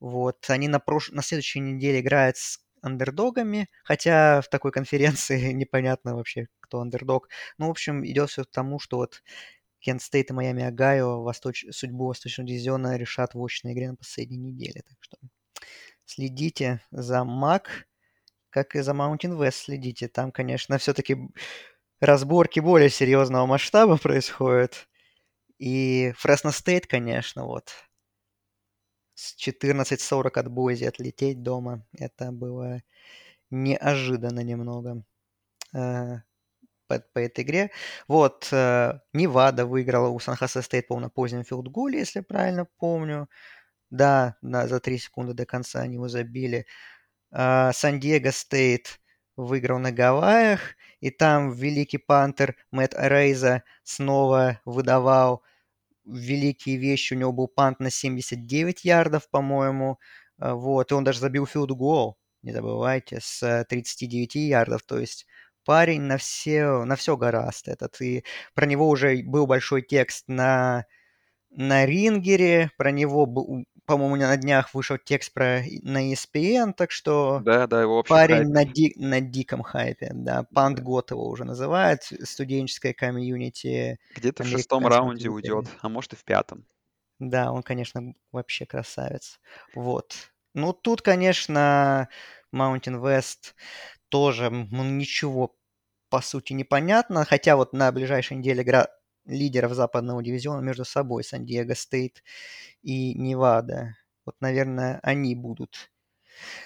[0.00, 1.10] Вот, они на, прош...
[1.10, 7.28] на следующей неделе играют с андердогами, хотя в такой конференции непонятно вообще, кто андердог.
[7.58, 9.22] Ну, в общем, идет все к тому, что вот
[9.80, 11.64] Кент Стейт и Майами Агайо восточ...
[11.70, 14.82] судьбу Восточного дивизиона решат в очной игре на последней неделе.
[14.86, 15.16] Так что
[16.04, 17.86] следите за MAC,
[18.50, 20.08] как и за Mountain West следите.
[20.08, 21.16] Там, конечно, все-таки
[22.00, 24.88] разборки более серьезного масштаба происходят.
[25.58, 27.70] И Фресно Стейт, конечно, вот
[29.18, 31.84] с 14-40 от Бойзи отлететь дома.
[31.92, 32.82] Это было
[33.50, 35.02] неожиданно немного
[35.74, 36.18] э,
[36.88, 37.70] по, по этой игре.
[38.08, 43.28] Вот, э, Невада выиграла у Сан-Хосе Стейт, по на позднем филдголе, если правильно помню.
[43.90, 46.66] Да, да, за 3 секунды до конца они его забили.
[47.32, 49.00] Э, Сан-Диего Стейт
[49.36, 50.60] выиграл на Гавайях,
[51.00, 55.42] и там великий пантер Мэтт Арайза снова выдавал
[56.08, 57.14] великие вещи.
[57.14, 59.98] У него был пант на 79 ярдов, по-моему.
[60.40, 64.82] Э, вот, и он даже забил field goal, не забывайте, с 39 ярдов.
[64.84, 65.26] То есть
[65.64, 68.00] парень на все, на все горазд этот.
[68.00, 70.86] И про него уже был большой текст на,
[71.50, 73.26] на Ringer, про него,
[73.88, 78.66] по-моему, на днях вышел текст про на ESPN, так что да, да, его парень на,
[78.66, 83.98] ди, на диком хайпе, да, Пант Год его уже называют, студенческое комьюнити.
[84.14, 86.66] Где-то в шестом раунде уйдет, а может и в пятом.
[87.18, 89.40] Да, он, конечно, вообще красавец.
[89.74, 90.14] Вот.
[90.52, 92.10] Ну, тут, конечно,
[92.54, 93.54] Mountain West
[94.10, 95.56] тоже ну, ничего
[96.10, 98.88] по сути непонятно, хотя вот на ближайшей неделе игра
[99.28, 102.22] лидеров западного дивизиона между собой, Сан-Диего Стейт
[102.82, 103.96] и Невада.
[104.24, 105.90] Вот, наверное, они будут.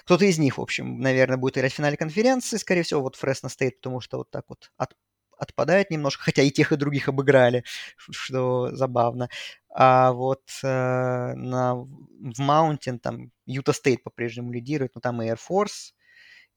[0.05, 3.49] Кто-то из них, в общем, наверное, будет играть в финале конференции, скорее всего, вот Фресно
[3.49, 4.93] Стейт, потому что вот так вот от,
[5.37, 7.63] отпадает немножко, хотя и тех, и других обыграли,
[7.97, 9.29] что забавно.
[9.69, 15.39] А вот э, на, в Mountain там Юта Стейт по-прежнему лидирует, но там и Air
[15.49, 15.93] Force,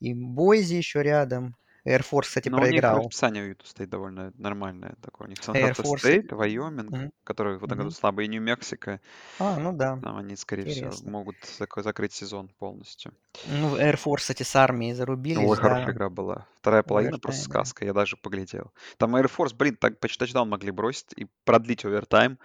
[0.01, 1.57] и Бойзи еще рядом.
[1.87, 2.95] Air Force, кстати, Но проиграл.
[2.95, 5.29] у них расписание у Юту стоит довольно нормальное такое.
[5.29, 7.11] У них Сан-Хосе Стейт, Вайоминг, mm-hmm.
[7.25, 9.01] который в этом году слабый, и Нью-Мексико.
[9.39, 9.99] А, ну да.
[10.03, 10.91] Там они, скорее Интересно.
[10.91, 13.15] всего, могут зак- закрыть сезон полностью.
[13.47, 15.49] Ну, Air Force, кстати, с армией зарубились.
[15.49, 15.63] Ой, да.
[15.63, 16.49] хорошая игра была.
[16.57, 18.73] Вторая половина просто сказка, я даже поглядел.
[18.97, 22.39] Там Air Force, блин, так почти тачдаун могли бросить и продлить овертайм.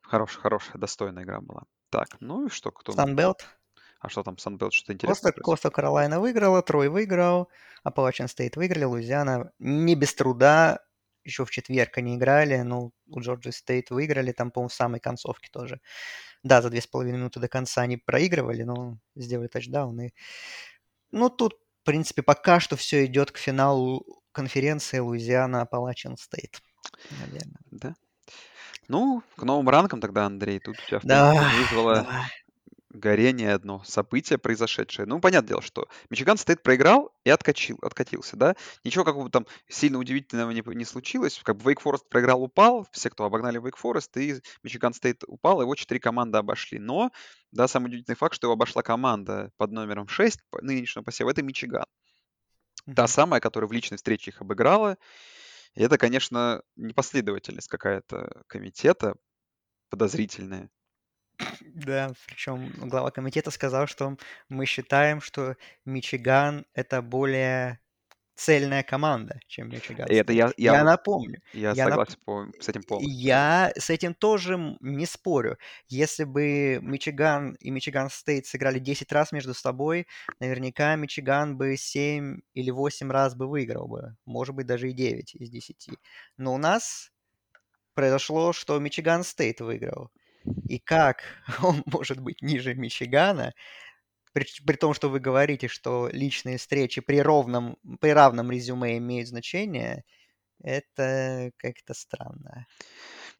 [0.00, 1.64] Хорошая, хорошая, достойная игра была.
[1.90, 2.92] Так, ну и что, кто?
[2.92, 3.46] Санбелт?
[4.04, 5.32] А что там, Sun Belt, что-то интересное?
[5.32, 7.48] Костал, Костал Каролайна выиграла, Трой выиграл,
[7.84, 10.80] Аппалачиан Стейт выиграли, Луизиана не без труда,
[11.24, 15.48] еще в четверг они играли, ну, у Джорджии Стейт выиграли, там, по-моему, в самой концовке
[15.50, 15.80] тоже.
[16.42, 19.98] Да, за две с половиной минуты до конца они проигрывали, но сделали тачдаун.
[20.02, 20.10] И...
[21.10, 26.60] Ну, тут, в принципе, пока что все идет к финалу конференции Луизиана Аппалачиан Стейт,
[27.22, 27.60] наверное.
[27.70, 27.94] Да.
[28.86, 30.60] Ну, к новым ранкам тогда, Андрей.
[30.60, 32.43] Тут у тебя, да, вызвало давай
[32.94, 35.06] горение одно, событие произошедшее.
[35.06, 38.54] Ну, понятное дело, что Мичиган Стейт проиграл и откачил, откатился, да.
[38.84, 41.40] Ничего какого-то там сильно удивительного не, не случилось.
[41.42, 45.60] Как бы Вейк Форест проиграл, упал, все, кто обогнали Вейк Форест, и Мичиган Стейт упал,
[45.60, 46.78] его четыре команды обошли.
[46.78, 47.10] Но,
[47.50, 51.84] да, самый удивительный факт, что его обошла команда под номером 6 нынешнего посева, это Мичиган.
[52.94, 54.96] Та самая, которая в личной встрече их обыграла.
[55.74, 59.16] И это, конечно, непоследовательность какая-то комитета
[59.88, 60.70] подозрительная.
[61.74, 64.16] Да, причем глава комитета сказал, что
[64.48, 67.80] мы считаем, что Мичиган это более
[68.34, 70.08] цельная команда, чем Мичиган.
[70.08, 71.40] И это я, я, я напомню.
[71.52, 72.54] Я, я согласен нап...
[72.60, 73.16] с этим полностью.
[73.16, 75.58] Я с этим тоже не спорю.
[75.88, 80.06] Если бы Мичиган и Мичиган Стейт сыграли 10 раз между собой,
[80.40, 84.16] наверняка Мичиган бы 7 или 8 раз бы выиграл бы.
[84.24, 85.90] Может быть, даже и 9 из 10.
[86.36, 87.12] Но у нас
[87.94, 90.10] произошло, что Мичиган Стейт выиграл.
[90.68, 91.22] И как
[91.62, 93.52] он может быть ниже Мичигана,
[94.32, 99.28] при, при том, что вы говорите, что личные встречи при, ровном, при равном резюме имеют
[99.28, 100.04] значение,
[100.62, 102.66] это как-то странно.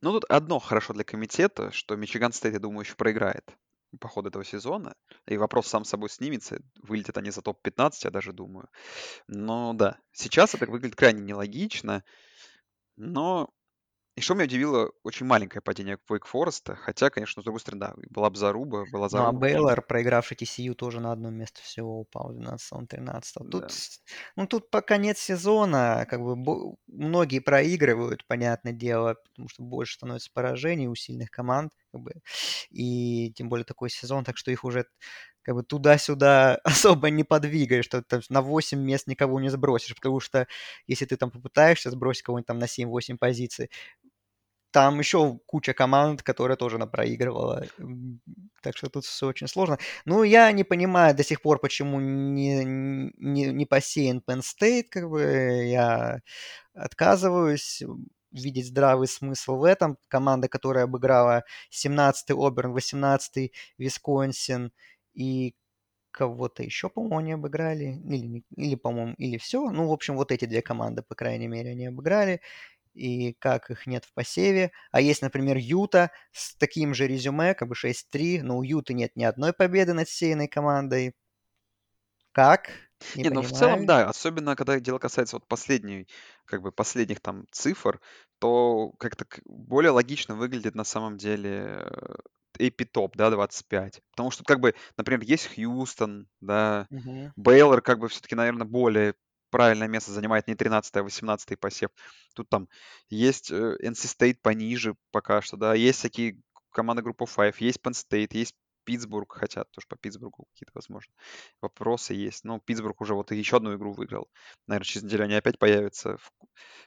[0.01, 3.57] Ну, тут одно хорошо для комитета, что Мичиган Стейт, я думаю, еще проиграет
[4.01, 4.95] по ходу этого сезона.
[5.27, 6.59] И вопрос сам собой снимется.
[6.83, 8.69] Вылетят они за топ-15, я даже думаю.
[9.29, 12.05] Но да, сейчас это выглядит крайне нелогично.
[12.97, 13.54] Но
[14.17, 17.95] и что меня удивило, очень маленькое падение Вейк Фореста, хотя, конечно, с другой стороны, да,
[18.11, 19.33] была бы заруба, была заруба.
[19.33, 23.23] Ну, а Бейлор, проигравший TCU, тоже на одно место всего упал, 12-13.
[23.51, 23.69] Тут, да.
[24.37, 26.37] ну, тут пока нет сезона, как бы
[26.87, 32.13] многие проигрывают, понятное дело, потому что больше становится поражений у сильных команд, как бы,
[32.71, 34.87] и тем более такой сезон, так что их уже
[35.45, 40.21] как бы туда-сюда особо не подвигаешь, что ты на 8 мест никого не сбросишь, потому
[40.21, 40.47] что
[40.87, 43.71] если ты там попытаешься сбросить кого-нибудь там на 7-8 позиций,
[44.75, 47.65] там еще куча команд, которые тоже она проигрывала.
[48.61, 49.79] Так что тут все очень сложно.
[50.05, 55.09] Ну, я не понимаю до сих пор, почему не, не, не посеян Penn State, как
[55.09, 56.23] бы я
[56.75, 57.85] отказываюсь
[58.33, 59.97] видеть здравый смысл в этом.
[60.09, 64.73] Команда, которая обыграла 17-й Оберн, 18-й Висконсин
[65.15, 65.55] и
[66.11, 68.01] кого-то еще, по-моему, они обыграли.
[68.05, 69.71] Или, или по-моему, или все.
[69.71, 72.41] Ну, в общем, вот эти две команды, по крайней мере, они обыграли.
[72.95, 74.71] И как их нет в посеве.
[74.93, 78.43] А есть, например, Юта с таким же резюме, как бы 6-3.
[78.43, 81.15] Но у Юты нет ни одной победы над сеянной командой.
[82.33, 82.71] Как?
[83.15, 86.09] Не, Не ну в целом, да, особенно когда дело касается вот последней,
[86.47, 88.01] как бы последних там цифр,
[88.39, 92.15] то как-то более логично выглядит на самом деле э,
[92.59, 94.01] эпитоп, да, 25.
[94.11, 96.89] Потому что как бы, например, есть Хьюстон, да.
[97.37, 99.15] Бейлор как бы все-таки, наверное, более
[99.55, 101.91] правильное место занимает не 13 а 18 посев.
[102.35, 102.69] Тут там
[103.09, 106.41] есть э, NC State пониже пока что, да, есть всякие
[106.71, 111.13] команды группы 5, есть Penn State, есть Питтсбург, хотя тоже по Питтсбургу какие-то, возможно,
[111.63, 112.43] вопросы есть.
[112.43, 114.29] Но Питтсбург уже вот еще одну игру выиграл.
[114.67, 116.33] Наверное, через неделю они опять появятся в,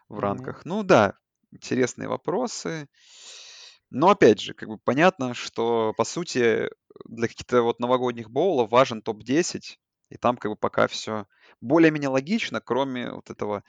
[0.09, 0.19] в Мгм.
[0.19, 0.65] ранках.
[0.65, 1.13] Ну да,
[1.53, 2.89] интересные вопросы.
[3.89, 6.69] Но опять же, как бы понятно, что по сути
[7.05, 9.77] для каких-то вот новогодних боулов важен топ-10,
[10.09, 11.25] и там как бы пока все
[11.61, 13.63] более-менее логично, кроме вот этого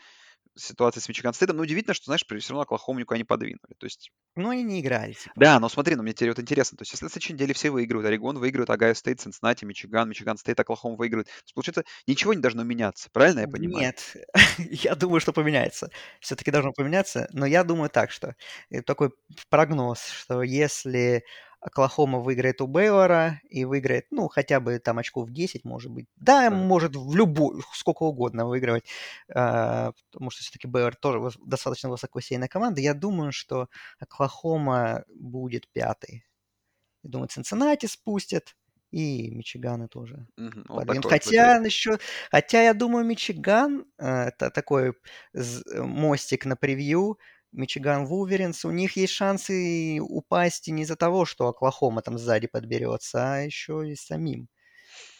[0.56, 1.56] ситуации с Мичиган Стейтом.
[1.56, 3.74] Но удивительно, что, знаешь, все равно Оклахому никуда не подвинули.
[3.78, 5.34] То есть Ну, они не играли, типа.
[5.34, 6.76] да, но смотри, но мне теперь вот интересно.
[6.76, 10.36] То есть, если на следующей неделе все выигрывают, Орегон выигрывает, Огайо Стейт, Цинциннати, Мичиган, Мичиган
[10.36, 11.28] Стейт, Оклахома выигрывает.
[11.28, 13.08] То есть, получается, ничего не должно меняться.
[13.12, 13.86] Правильно я понимаю?
[13.86, 14.14] Нет,
[14.58, 15.90] я думаю, что поменяется.
[16.20, 18.34] Все-таки должно поменяться, но я думаю так, что
[18.70, 19.10] э, такой
[19.50, 21.24] прогноз, что если
[21.60, 26.06] Оклахома выиграет у Бейлора и выиграет, ну, хотя бы там очков 10, может быть.
[26.16, 28.84] Да, может в любой, сколько угодно выигрывать,
[29.34, 32.80] а, потому что все-таки Бейлор тоже достаточно высокосейная команда.
[32.80, 36.24] Я думаю, что Оклахома будет пятый.
[37.02, 38.56] Я думаю, Цинциннати спустят
[38.90, 40.64] и Мичиганы тоже Мгм.
[40.68, 41.98] Вот Хотя еще,
[42.30, 44.94] хотя я думаю, Мичиган э, это такой
[45.34, 45.42] э,
[45.82, 47.18] мостик на превью.
[47.52, 52.46] Мичиган Вулверинс, у них есть шансы упасть и не из-за того, что Оклахома там сзади
[52.46, 54.48] подберется, а еще и самим.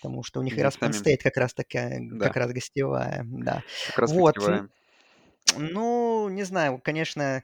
[0.01, 0.93] Потому что у них и самим.
[0.93, 3.65] Стейт как раз такая, Да, как раз гостевая, да.
[3.83, 4.69] как раз Вот, гостевая.
[5.57, 7.43] ну, не знаю, конечно,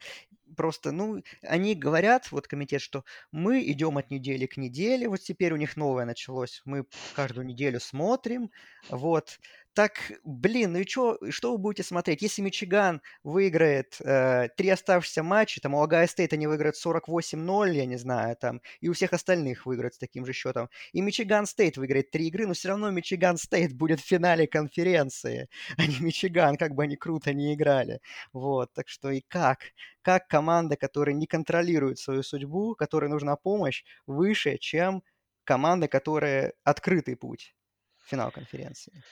[0.56, 5.52] просто, ну, они говорят, вот комитет, что мы идем от недели к неделе, вот теперь
[5.52, 8.50] у них новое началось, мы каждую неделю смотрим,
[8.88, 9.40] вот.
[9.74, 12.22] Так, блин, ну и чё, что вы будете смотреть?
[12.22, 17.84] Если Мичиган выиграет э, три оставшихся матча, там у Огайо Стейт они выиграют 48-0, я
[17.84, 21.76] не знаю, там, и у всех остальных выиграют с таким же счетом, и Мичиган Стейт
[21.76, 26.56] выиграет три игры, но все равно Мичиган Стейт будет в финале конференции, а не Мичиган,
[26.56, 28.00] как бы они круто не играли.
[28.32, 29.58] Вот, так что и как?
[30.02, 35.02] Как команда, которая не контролирует свою судьбу, которой нужна помощь, выше, чем
[35.42, 37.56] команда, которая открытый путь
[38.04, 39.02] в финал конференции?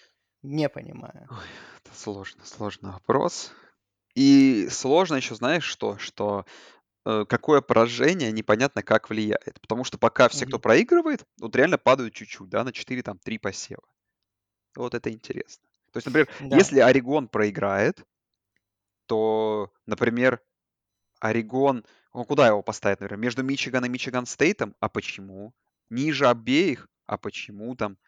[0.43, 1.31] Не понимаю.
[1.31, 1.47] Ой,
[1.85, 3.53] это сложно, сложный вопрос.
[4.15, 5.99] И сложно еще, знаешь что?
[5.99, 6.47] Что
[7.07, 9.61] э, какое поражение непонятно как влияет.
[9.63, 10.61] Потому что пока все, кто Мгм.
[10.61, 13.83] проигрывает, вот реально падают чуть-чуть, да, на 4, там, 3 посева.
[14.77, 15.69] Вот это интересно.
[15.93, 16.69] То есть, например, Да.
[16.69, 18.05] если Орегон проиграет,
[19.07, 20.41] то, например,
[21.21, 21.85] Орегон,
[22.15, 25.55] ну куда его поставить, например, между Мичиган и Мичиган Стейтом, а почему?
[25.91, 27.99] Ниже обеих, а почему там?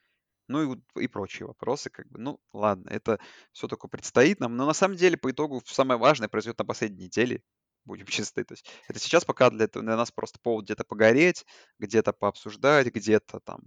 [0.49, 3.18] Ну и, и прочие вопросы, как бы, ну ладно, это
[3.53, 7.05] все только предстоит нам, но на самом деле по итогу самое важное произойдет на последней
[7.07, 7.42] неделе,
[7.84, 11.47] будем честны, то есть это сейчас пока для, для нас просто повод где-то погореть,
[11.78, 13.62] где-то пообсуждать, где-то там,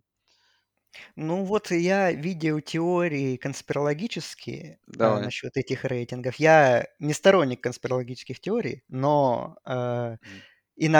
[1.16, 5.20] Ну вот я видел теории конспирологические э, давай.
[5.20, 6.36] насчет этих рейтингов.
[6.38, 10.44] Я не сторонник конспирологических теорий, но э, Мгм.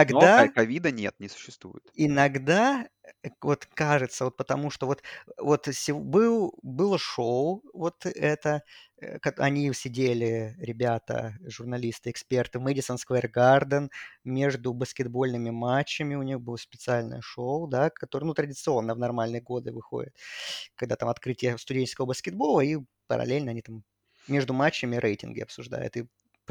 [0.10, 1.94] Но иногда ка- ковида нет, не существует.
[2.00, 2.88] Иногда,
[3.24, 5.02] э, вот кажется, вот потому что вот,
[5.38, 8.62] вот был, было шоу, вот это,
[9.02, 13.90] э, они сидели, ребята, журналисты, эксперты, в Мэдисон Сквер Гарден,
[14.24, 19.72] между баскетбольными матчами у них было специальное шоу, да, которое, ну, традиционно в нормальные годы
[19.72, 20.16] выходит,
[20.76, 23.84] когда там открытие студенческого баскетбола, и параллельно они там
[24.28, 26.06] между матчами рейтинги обсуждают и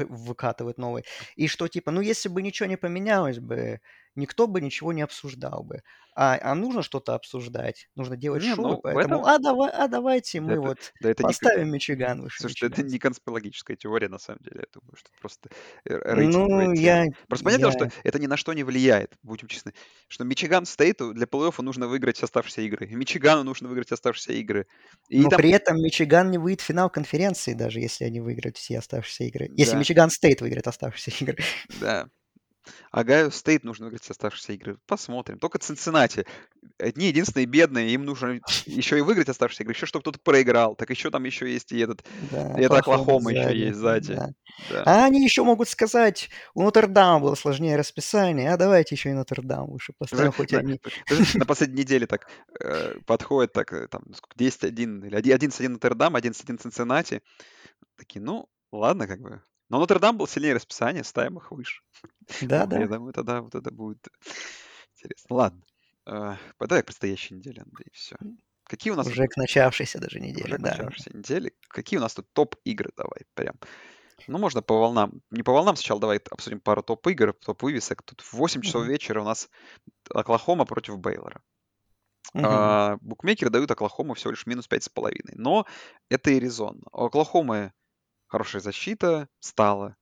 [0.05, 1.03] выкатывают новые.
[1.35, 3.81] И что типа, ну если бы ничего не поменялось бы,
[4.17, 5.81] никто бы ничего не обсуждал бы.
[6.19, 9.87] А, а нужно что-то обсуждать, нужно делать Не, шоу, ну поэтому, этом, а, давай, а
[9.87, 12.91] давайте да мы это, вот да это не, поставим Мичиган выше слушай, да это Мичиган.
[12.91, 15.49] не конспирологическая теория на самом деле, я думаю, что это просто
[15.85, 17.91] э, рейтинговая Ну, я, Просто понятно, что я...
[18.03, 19.75] это ни на что не влияет, будем честны.
[20.07, 22.87] Что Мичиган Стейту для плей-оффа нужно выиграть оставшиеся игры.
[22.87, 24.65] Мичигану нужно выиграть оставшиеся игры.
[25.09, 28.57] И Но там, при этом Мичиган не выйдет в финал конференции, даже если они выиграют
[28.57, 29.51] все оставшиеся игры.
[29.55, 31.37] Если да, Мичиган Стейт выиграет оставшиеся игры.
[31.79, 32.09] да.
[32.91, 34.77] Огайо Стейт нужно выиграть оставшиеся игры.
[34.87, 35.39] Посмотрим.
[35.39, 36.25] Только Цинциннати.
[36.79, 40.75] Одни единственные бедные, им нужно еще и выиграть оставшиеся игры, еще чтобы кто-то проиграл.
[40.75, 44.13] Так еще там еще есть и этот, Да, и это Оклахома еще есть сзади.
[44.13, 44.29] Да.
[44.69, 44.83] Да.
[44.85, 49.67] А они еще могут сказать, у Нотр-Дама было сложнее расписание, а давайте еще и Нотр-Дам
[49.67, 50.81] выше поставим, хоть на, они.
[51.35, 52.27] на последней неделе так
[52.59, 57.21] э, подходит так, э, там, сколько, 10-1 или 11-1 Нотр-Дам, 11-1 Цинциннати.
[57.97, 59.41] Такие, ну, ладно, как бы.
[59.69, 61.81] Но Нотр-Дам был сильнее расписание, ставим их выше.
[62.41, 64.07] Да, Вот, я да, думаю, тогда вот это будет
[64.95, 65.35] интересно.
[65.35, 65.63] Ладно.
[66.05, 68.15] Э, Давай к предстоящей неделе, Андрей, все.
[68.63, 70.71] Какие у нас уже к начавшейся даже неделе, уже к да.
[70.71, 71.51] начавшейся неделе?
[71.69, 72.91] Какие у нас тут топ-игры?
[72.95, 73.55] Давай, прям.
[74.27, 75.21] Ну, можно по волнам.
[75.31, 78.01] Не по волнам сначала давай обсудим пару топ-игр, топ-вывесок.
[78.03, 79.49] Тут в 8 часов вечера у нас
[80.09, 81.41] Оклахома против Бейлора.
[82.33, 85.33] А, букмекеры дают Оклахому всего лишь минус 5,5.
[85.35, 85.65] Но
[86.09, 86.83] это и резонно.
[86.91, 87.73] У Оклахомы
[88.27, 89.95] хорошая защита стала.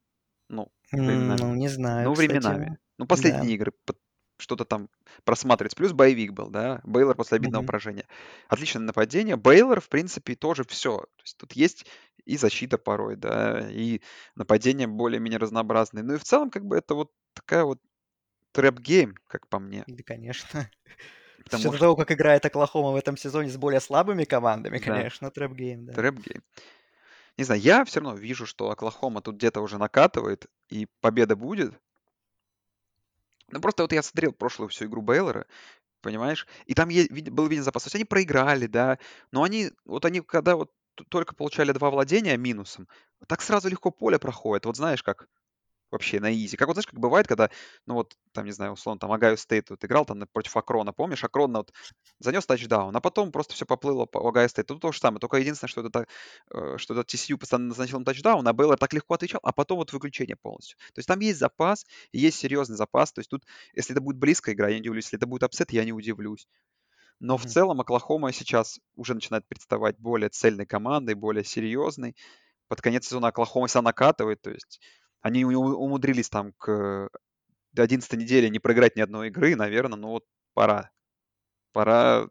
[0.50, 1.42] Ну, временами.
[1.42, 2.20] Ну, не знаю, Ну, кстати.
[2.20, 2.78] временами.
[2.98, 3.46] Ну, Да.
[3.46, 4.00] последние игры под-
[4.40, 4.90] что-то там
[5.26, 5.78] просматривается.
[5.78, 6.82] Плюс боевик был, да.
[6.84, 7.66] Бейлор после обидного Мгм.
[7.66, 8.06] поражения.
[8.50, 9.38] Отличное нападение.
[9.38, 10.98] Бейлор, в принципе, тоже все.
[11.00, 11.86] То есть тут есть
[12.26, 14.02] и защита порой, да, и
[14.36, 16.04] нападение более-менее разнообразное.
[16.04, 17.82] Ну и в целом, как бы, это вот такая вот
[18.54, 19.88] trap game, как по мне.
[19.88, 20.70] Да, конечно.
[21.44, 25.32] Потому что, того, как играет Оклахома в этом сезоне с более слабыми командами, да, конечно,
[25.32, 25.94] trap game, да.
[25.94, 26.44] trap game.
[27.38, 31.74] Не знаю, я все равно вижу, что Оклахома тут где-то уже накатывает, и победа будет.
[33.50, 35.46] Ну, просто вот я смотрел прошлую всю игру Бейлора,
[36.02, 36.48] понимаешь?
[36.66, 37.84] И там был виден запас.
[37.84, 39.00] То есть они проиграли, да,
[39.32, 40.72] но они, вот они, когда вот
[41.10, 42.88] только получали два владения минусом,
[43.28, 44.66] так сразу легко поле проходит.
[44.66, 45.28] Вот знаешь, как
[45.92, 46.58] вообще на easy.
[46.58, 47.50] Как вот знаешь, как бывает, когда,
[47.86, 51.24] ну вот, там, не знаю, условно, там, Огайо Стейт вот играл там против Акрона, помнишь?
[51.24, 51.72] Акрон вот
[52.20, 54.68] занес тачдаун, а потом просто все поплыло по Огайо Стейт.
[54.68, 56.08] Тут то же самое, только единственное, что это,
[56.52, 59.78] э, что это TCU постоянно заносил на тачдаун, а Бейлор так легко отвечал, а потом
[59.78, 60.78] вот выключение полностью.
[60.94, 63.14] То есть там есть запас, есть серьезный запас.
[63.14, 65.06] То есть тут, если это будет близкая игра, я не удивлюсь.
[65.06, 66.48] Если это будет upset, я не удивлюсь.
[67.20, 67.46] Но в Мгм.
[67.46, 72.16] целом Оклахома сейчас уже начинает представать более цельной командой, более серьезной.
[72.70, 74.82] Под конец сезона Оклахома себя накатывает, то есть
[75.26, 77.10] они умудрились там к
[77.76, 80.92] 11 неделе не проиграть ни одной игры, наверное, ну вот пора.
[81.74, 82.30] Пора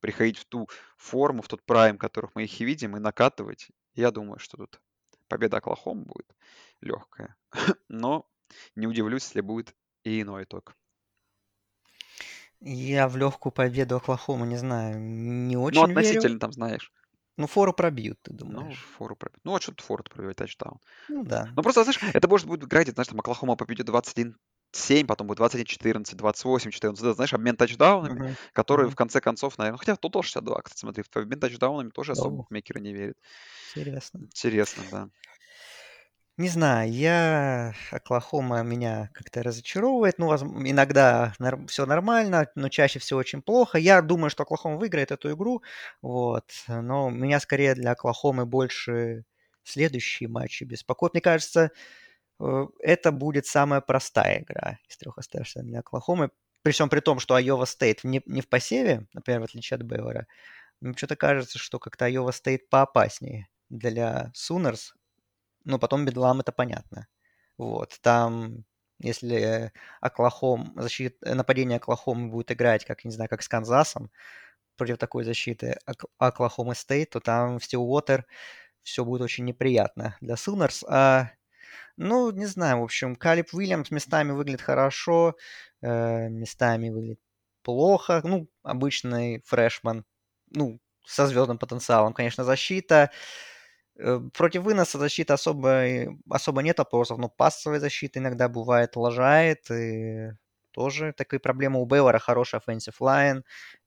[0.00, 3.68] приходить в ту форму, в тот prime, которых мы их и видим, и накатывать.
[3.94, 4.80] Я думаю, что тут
[5.28, 6.36] победа Оклахома будет
[6.80, 7.36] легкая.
[7.88, 8.30] Но
[8.76, 10.76] не удивлюсь, если будет и иной итог.
[12.60, 15.94] Я в легкую победу Оклахомы не знаю, не Ну, очень верю.
[16.00, 16.92] относительно там, знаешь,
[17.38, 18.90] Ну, фору пробьют, ты ну, думаешь?
[18.96, 19.40] фору пробить.
[19.44, 20.78] Ну, а что тут фору пробивать тачдаун?
[21.08, 21.56] Ну да.
[21.56, 26.16] Ну, просто, знаешь, это может будет играть, знаешь, там Оклахома победит 21-7, потом будет 21-14,
[26.18, 27.04] 28-14.
[27.04, 28.36] Это, знаешь, обмен тачдаунами, Мгм.
[28.52, 28.96] который в Мгм.
[28.96, 29.78] конце концов, наверное...
[29.78, 33.16] Хотя тут тоже 62, кстати, смотри, в обмен тачдаунами тоже особо букмекеры не верят.
[33.66, 34.20] интересно.
[34.20, 35.08] Интересно, да.
[36.38, 40.18] Не знаю, я Оклахома меня как-то разочаровывает.
[40.18, 40.34] Ну,
[40.66, 41.32] иногда
[41.68, 43.78] все нормально, но чаще всего очень плохо.
[43.78, 45.62] Я думаю, что Оклахома выиграет эту игру,
[46.02, 46.50] вот.
[46.66, 49.24] Но меня скорее для Оклахомы больше
[49.62, 51.14] следующие матчи беспокоят.
[51.14, 51.70] Мне кажется,
[52.40, 56.30] э, это будет самая простая игра из трех оставшихся для Оклахомы.
[56.62, 59.82] При всем при том, что Айова Стейт не, не в посеве, например, в отличие от
[59.84, 60.26] Бевера.
[60.80, 64.94] Мне что-то кажется, что как-то Айова Стейт поопаснее для Сунерс,
[65.64, 67.06] но потом Бедлам это понятно.
[67.58, 68.64] Вот, там,
[69.00, 74.10] если Оклахом, защит, нападение Оклахомы будет играть, как, не знаю, как с Канзасом,
[74.76, 78.26] против такой защиты Ок- Оклахомы Стейт, то там в Стилуотер
[78.82, 80.84] все будет очень неприятно для Сунерс.
[80.88, 81.30] А,
[81.96, 85.36] ну, не знаю, в общем, Калеб Уильямс местами выглядит хорошо,
[85.82, 87.20] э, местами выглядит
[87.62, 88.20] плохо.
[88.24, 90.04] Ну, обычный фрешман,
[90.50, 93.10] ну, со звездным потенциалом, конечно, защита.
[93.12, 93.53] Э,
[94.32, 95.84] Против выноса защиты особо,
[96.28, 100.32] особо нет вопросов, но пассовая защита иногда бывает лажает, и
[100.72, 103.42] тоже такие проблемы у Бейлора, хороший offensive line,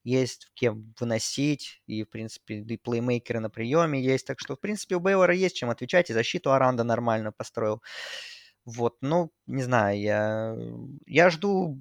[0.06, 4.96] есть кем выносить, и, в принципе, и плеймейкеры на приеме есть, так что, в принципе,
[4.96, 7.82] у Бейлора есть чем отвечать, и защиту Аранда нормально построил.
[8.66, 10.56] Вот, ну, не знаю, я,
[11.06, 11.80] я жду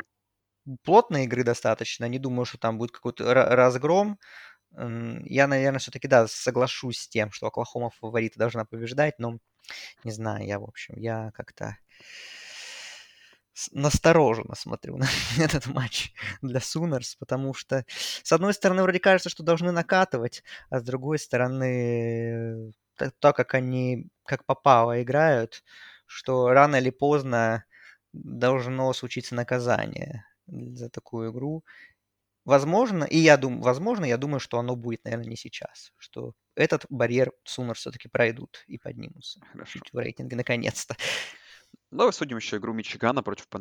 [0.85, 4.19] плотной игры достаточно, не думаю, что там будет какой-то ра- разгром,
[4.73, 9.39] Я, наверное, все-таки, да, соглашусь с тем, что Оклахома фаворита должна побеждать, но
[10.05, 11.79] не знаю, я, в общем, я как-то
[13.73, 15.07] настороженно смотрю на
[15.39, 16.13] этот матч
[16.43, 17.85] для Сунерс, потому что,
[18.23, 23.55] с одной стороны, вроде кажется, что должны накатывать, а с другой стороны, та- так как
[23.55, 25.65] они как попало играют,
[26.07, 27.65] что рано или поздно
[28.13, 31.65] должно случиться наказание за такую игру.
[32.47, 36.87] Возможно, и я думаю, возможно, я думаю, что оно будет, наверное, не сейчас, что этот
[36.89, 39.73] барьер Сунер все-таки пройдут и поднимутся Хорошо.
[39.73, 40.95] чуть в рейтинге наконец-то.
[41.91, 43.49] Давай судим еще игру Мичигана против.
[43.51, 43.59] Да,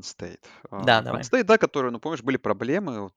[0.69, 1.21] А, Penn давай.
[1.23, 3.09] State, да, который, ну, помнишь, были проблемы.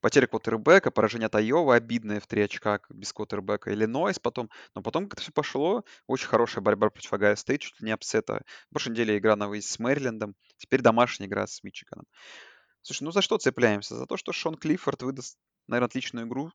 [0.00, 3.72] Потеря квотербека, поражение от Айова обидное в три очка без квотербека.
[3.74, 4.48] Иллинойс потом.
[4.76, 5.84] Но потом как-то все пошло.
[6.06, 8.42] Очень хорошая борьба против Огайо Стейт, чуть ли не upset а.
[8.70, 10.34] В прошлой неделе игра на выезд с Мэрилендом.
[10.56, 12.06] Теперь домашняя игра с Мичиганом.
[12.86, 13.96] Слушай, ну за что цепляемся?
[13.96, 16.52] За то, что Шон Клиффорд выдаст, наверное, отличную игру.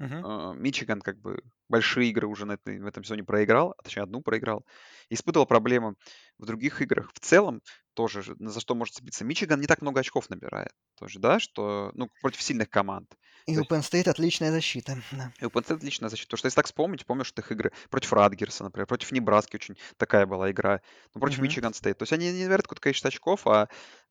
[0.00, 4.02] А, Мичиган как бы большие игры уже на этой, в этом сезоне проиграл, а точнее
[4.02, 4.64] одну проиграл.
[5.08, 5.94] Испытывал проблемы
[6.36, 7.12] в других играх.
[7.14, 7.62] В целом
[7.94, 9.24] тоже, же, за что может цепиться.
[9.24, 10.72] Мичиган не так много очков набирает.
[10.96, 13.12] Тоже, да, что, ну, против сильных команд.
[13.46, 14.98] И То у Penn State отличная защита.
[15.12, 15.32] Да.
[15.40, 16.28] и у Penn State отличная защита.
[16.28, 20.26] Потому что если так вспомнить, помнишь их игры против Ратгерса, например, против Небраски очень такая
[20.26, 20.80] была игра.
[21.14, 21.38] Ну, против.
[21.38, 21.98] Мичиган Стейт.
[21.98, 23.68] То есть они не набирают какое-то количество очков, а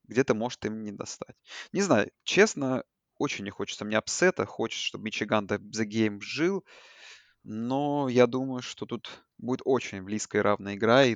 [0.08, 1.36] где-то может им не достать.
[1.72, 2.84] Не знаю, честно,
[3.18, 4.46] очень не хочется мне upset а.
[4.46, 6.66] Хочется, чтобы Мичиган The Game жил.
[7.44, 11.06] Но я думаю, что тут будет очень близкая и равная игра.
[11.06, 11.16] И...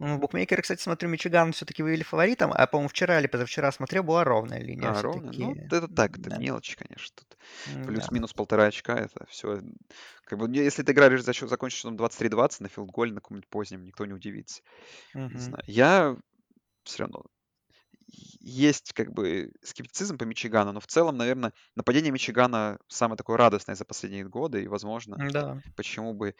[0.00, 4.24] Ну, букмекеры, кстати, смотрю, Мичиган все-таки вывели фаворитом, а, по-моему, вчера или позавчера смотрел, была
[4.24, 5.32] ровная линия А, ровно?
[5.32, 6.38] Ну, это так, это Да.
[6.38, 7.14] мелочи, конечно.
[7.14, 7.36] Тут
[7.66, 8.10] М, да.
[8.10, 9.60] плюс-минус полтора очка, это все.
[10.24, 13.48] Как бы, не- если эта игра за счет закончится счетом 23-20 на филдголе на каком-нибудь
[13.50, 14.62] позднем, никто не удивится.
[15.30, 15.40] Не Мгм.
[15.40, 15.64] знаю.
[15.66, 16.16] Я
[16.84, 17.24] все равно
[18.40, 23.74] есть как бы скептицизм по Мичигану, но в целом, наверное, нападение Мичигана самое такое радостное
[23.76, 25.62] за последние годы, и, возможно, Да.
[25.76, 26.34] почему бы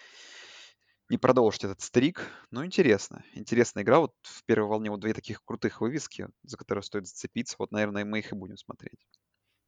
[1.11, 2.31] не продолжить этот стрик.
[2.51, 3.25] Ну, интересно.
[3.35, 3.99] Интересная игра.
[3.99, 7.57] Вот в первой волне вот две таких крутых вывески, за которые стоит зацепиться.
[7.59, 9.07] Вот, наверное, мы их и будем смотреть.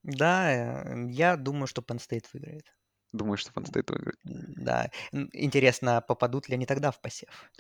[0.03, 2.65] Да, э, я думаю, что Penn State выиграет.
[3.13, 4.19] Думаю, что Penn State выиграет.
[4.25, 4.91] Да.
[5.33, 7.51] Интересно, попадут ли они тогда в посев?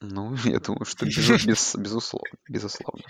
[0.00, 2.38] Ну, я думаю, что безу- без- безусловно.
[2.48, 3.02] Безусловно.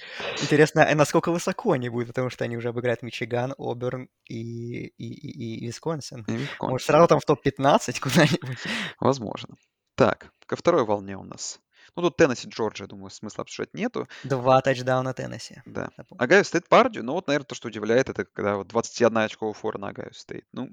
[0.42, 4.92] Интересно, а насколько высоко они будут, потому что они уже обыграют Мичиган, Оберн и, и,
[4.96, 6.24] и, и Висконсин.
[6.26, 7.08] И Может, Висконсин, сразу да.
[7.08, 8.58] там в топ-15 куда-нибудь?
[8.98, 9.54] Возможно.
[10.00, 11.60] Так, ко второй волне у нас.
[11.94, 14.08] Ну, тут Теннесси, Джорджия, думаю, смысла обсуждать нету.
[14.24, 15.60] Два тачдауна Теннесси.
[15.66, 15.90] Да.
[16.16, 19.76] Огайо Стейт Пардью, ну вот, наверное, то, что удивляет, это когда вот 21 очковая фора
[19.76, 20.46] на Огайо Стейт.
[20.52, 20.70] Ну,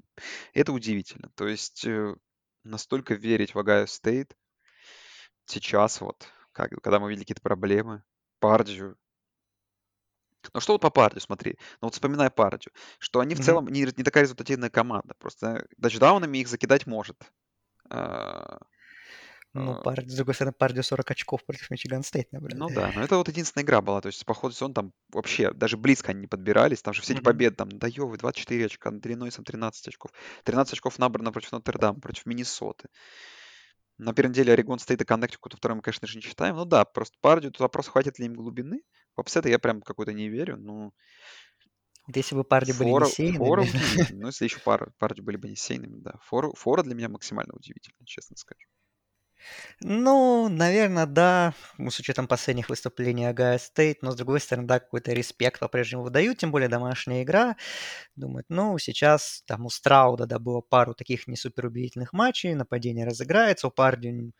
[0.54, 1.30] это удивительно.
[1.34, 2.14] То есть э,
[2.64, 4.34] настолько верить в Огайо Стейт
[5.44, 8.04] сейчас вот, как, когда мы видели какие-то проблемы,
[8.40, 8.96] Пардью.
[10.54, 11.58] Ну что вот по Пардью, смотри.
[11.82, 15.12] Ну вот вспоминая Пардью, что они в целом не, не такая результативная команда.
[15.18, 17.30] Просто тачдаунами их закидать может.
[19.58, 22.58] Ну, а, Пар- с другой стороны, Пардью 40 очков против Мичиган Стейт набрали.
[22.58, 24.00] Ну да, но это вот единственная игра была.
[24.00, 26.82] То есть по ходу сезона там вообще даже близко они не подбирались.
[26.82, 27.24] Там же все эти Мгм.
[27.24, 30.12] победы, там, над Айовой, 24 очка, над Иллинойсом 13 очков.
[30.44, 32.88] 13 очков набрано против Нотр-Дама, против Миннесоты.
[33.98, 36.54] На первой неделе Орегон Стейт и Коннектикут, второй мы, конечно же, не считаем.
[36.54, 38.82] Ну да, просто Пардью, тут вопрос, хватит ли им глубины.
[39.16, 40.56] В upset ы я прям какой-то не верю.
[40.56, 40.92] Ну,
[42.06, 43.64] Вот если бы Пардью были фора, не фора.
[44.12, 46.14] Ну, если еще пара, Пардью были бы не сеяными, да.
[46.22, 48.68] Фора, фора для меня максимально удивительно, честно скажу.
[49.80, 55.12] Ну, наверное, да, с учетом последних выступлений Огайо Стейт, но с другой стороны, да, какой-то
[55.12, 57.56] респект по-прежнему выдают, тем более домашняя игра.
[58.16, 63.06] Думают, ну, сейчас там у Страуда, да, было пару таких не супер убедительных матчей, нападение
[63.06, 64.32] разыграется, у Пардью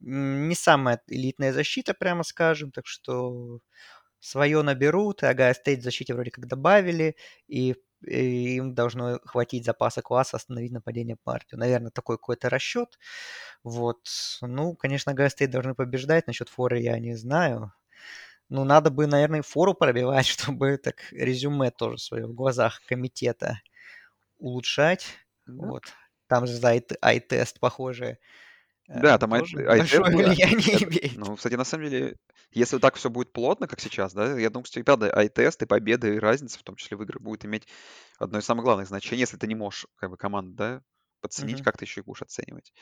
[0.00, 3.60] не самая элитная защита, прямо скажем, так что
[4.20, 7.16] свое наберут, Огайо Стейт в защите вроде как добавили,
[7.48, 7.76] и
[8.06, 11.58] и им должно хватить запаса класса остановить нападение Пардью.
[11.60, 12.98] Наверное, такой какой-то расчет.
[13.64, 14.00] Вот.
[14.42, 16.26] Ну, конечно, Огайо Стейт должны побеждать.
[16.26, 17.72] Насчет форы я не знаю.
[18.48, 23.60] Ну, надо бы, наверное, фору пробивать, чтобы так резюме тоже свое в глазах комитета
[24.38, 25.06] улучшать.
[25.46, 25.84] Да, Вот.
[26.28, 28.16] Там же за eye- eye test, похоже, э,
[28.88, 31.18] да там тоже eye test большое а, влияние имеет.
[31.18, 32.16] ну, кстати, на самом деле,
[32.52, 35.66] если так все будет плотно, как сейчас, да, я думаю, кстати, правда, eye test и
[35.66, 37.68] победы, и разница, в том числе в играх, будет иметь
[38.18, 40.82] одно из самых главных значений, если ты не можешь, как бы, команду, да,
[41.20, 41.64] подценить, Мгм.
[41.64, 42.72] как ты еще их будешь оценивать.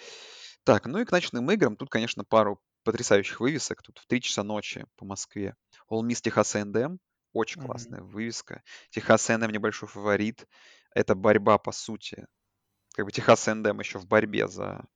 [0.65, 4.43] Так, ну и к ночным играм, тут, конечно, пару потрясающих вывесок, тут в 3 часа
[4.43, 5.57] ночи по Москве.
[5.91, 6.99] All Miss Техас A&M,
[7.33, 7.61] очень Мгм.
[7.61, 8.63] классная вывеска.
[8.91, 10.47] Техас A&M небольшой фаворит.
[10.95, 12.27] Это борьба, по сути.
[12.95, 14.87] Как бы Техас A&M еще в борьбе за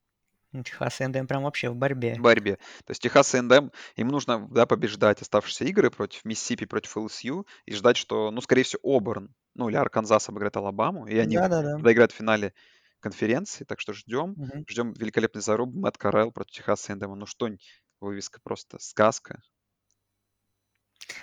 [0.65, 2.17] Техас A&M прям вообще в борьбе.
[2.19, 2.57] борьбе.
[2.85, 7.75] То есть Техас A&M, им нужно да, побеждать оставшиеся игры против Миссисипи, против LSU и
[7.75, 11.75] ждать, что, ну, скорее всего, Оберн, ну, или Арканзас обыграет Алабаму, и они Да-да-да.
[11.77, 12.55] тогда играют в финале
[13.01, 14.35] конференции, так что ждем.
[14.37, 14.65] Мгм.
[14.69, 17.19] Ждем великолепный заруб Мэтт Карелл против Техаса A&M.
[17.19, 17.49] Ну, что,
[18.01, 19.41] вывеска просто сказка.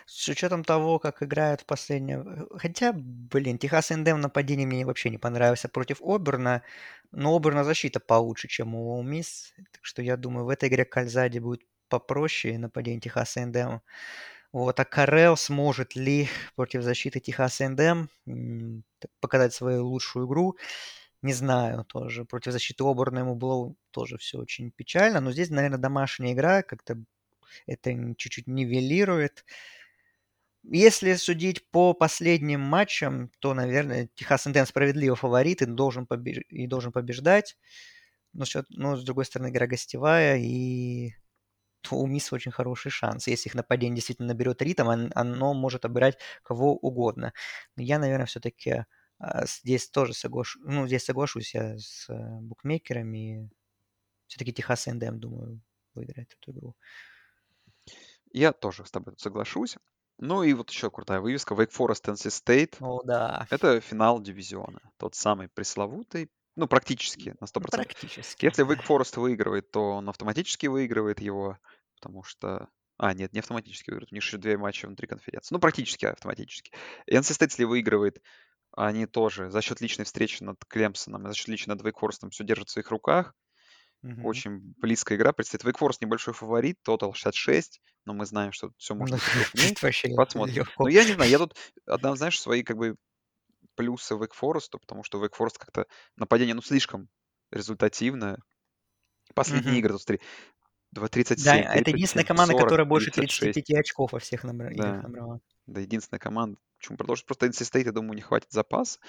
[0.05, 2.23] С учетом того, как играют в последнее...
[2.57, 6.63] Хотя, блин, Техас A&M нападение мне вообще не понравился против Оберна,
[7.11, 9.23] но Оберна защита получше, чем у Ole
[9.71, 13.81] так что я думаю, в этой игре Кальзади будет попроще нападение Техас A&M.
[14.53, 20.57] Вот, а Карел сможет ли против защиты Техас A&M м, так показать свою лучшую игру?
[21.21, 22.25] Не знаю тоже.
[22.25, 26.97] Против защиты Оберна ему было тоже все очень печально, но здесь, наверное, домашняя игра как-то
[27.67, 29.45] это чуть-чуть нивелирует.
[30.63, 36.39] Если судить по последним матчам, то, наверное, Техас Инден справедливо фаворит и должен, побеж...
[36.49, 37.57] и должен побеждать.
[38.31, 41.11] Но, но, с другой стороны, игра гостевая, и
[41.91, 43.27] у Мисс очень хороший шанс.
[43.27, 47.33] Если их нападение действительно наберет ритм, оно может обыграть кого угодно.
[47.75, 48.85] Но я, наверное, все-таки
[49.19, 53.49] а, здесь тоже соглашусь, ну, здесь соглашусь я с э, букмекерами.
[54.27, 55.61] Все-таки Техас НДМ, думаю,
[55.93, 56.75] выиграет эту игру.
[58.33, 59.77] Я тоже с тобой соглашусь.
[60.19, 61.53] Ну и вот еще крутая вывеска.
[61.53, 62.75] Wake Forest NC State.
[62.79, 63.47] О, да.
[63.49, 64.79] Это финал дивизиона.
[64.97, 66.29] Тот самый пресловутый.
[66.55, 67.71] Ну, практически на 100%.
[67.71, 68.45] Практически.
[68.45, 71.57] Если Wake Forest выигрывает, то он автоматически выигрывает его,
[71.95, 72.69] потому что...
[72.97, 74.11] А, нет, не автоматически выигрывает.
[74.11, 75.53] У них еще две матча внутри конференции.
[75.53, 76.71] Ну, практически автоматически.
[77.07, 78.21] И NC State, если выигрывает,
[78.71, 82.69] они тоже за счет личной встречи над Клемсоном, за счет личной над Вейкфорестом все держат
[82.69, 83.33] в своих руках.
[84.03, 84.27] Угу.
[84.27, 85.31] Очень близкая игра.
[85.31, 89.23] Предстоит Вейкфорест небольшой фаворит, тотал 66, но мы знаем, что все может быть
[89.53, 90.15] крупнее.
[90.15, 90.65] Посмотрим.
[90.77, 92.95] Ну, я не знаю, я тут отдам, знаешь, свои как бы
[93.75, 95.85] плюсы Вейкфоресту, потому что Вейкфорест как-то
[96.17, 97.07] нападение, ну, слишком
[97.51, 98.39] результативное.
[99.33, 100.19] Последние игры, тут смотри,
[100.93, 105.01] 37, Да, это единственная команда, 40, которая больше 35 очков во всех набра- да.
[105.01, 105.39] набрала.
[105.65, 106.59] Да, единственная команда.
[106.77, 107.25] Почему продолжить?
[107.25, 108.99] Просто NC State, я думаю, не хватит запас.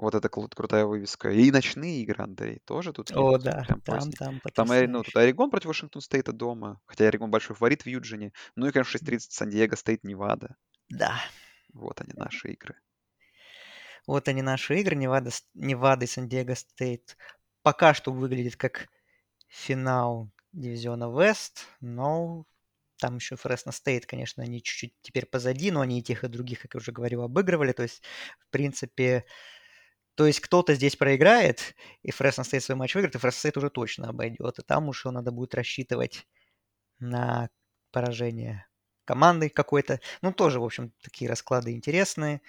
[0.00, 1.30] Вот это кру- крутая вывеска.
[1.30, 3.44] И ночные игры, Андрей, тоже тут О, есть.
[3.44, 6.80] да, Прям там, там Там, ну, тут Орегон против Вашингтон Стейта дома.
[6.86, 8.32] Хотя Орегон большой фаворит в Юджине.
[8.56, 10.56] Ну и, конечно, 6.30 Сан-Диего Стейт, Невада.
[10.88, 11.20] Да.
[11.74, 12.76] Вот они, наши игры.
[14.06, 14.96] Вот они, наши игры.
[14.96, 17.18] Невада, Невада и Сан-Диего Стейт
[17.62, 18.88] пока что выглядит как
[19.48, 22.46] финал дивизиона Вест, но
[22.96, 26.62] там еще Фресно Стейт, конечно, они чуть-чуть теперь позади, но они и тех, и других,
[26.62, 27.72] как я уже говорил, обыгрывали.
[27.72, 28.02] То есть,
[28.38, 29.26] в принципе,
[30.14, 33.70] то есть кто-то здесь проиграет, и Фресно Стейт свой матч выиграет, и Фресно Стейт уже
[33.70, 34.58] точно обойдет.
[34.58, 36.26] И там уже надо будет рассчитывать
[36.98, 37.48] на
[37.90, 38.66] поражение
[39.04, 40.00] команды какой-то.
[40.22, 42.42] Ну, тоже, в общем, такие расклады интересные.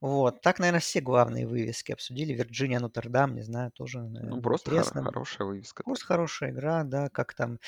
[0.00, 2.32] Вот, так, наверное, все главные вывески обсудили.
[2.32, 5.02] Вирджиния, Нотр-Дам, не знаю, тоже, наверное, Ну, просто интересно.
[5.02, 5.82] хор- хорошая вывеска.
[5.82, 7.58] Просто хорошая игра, да, как там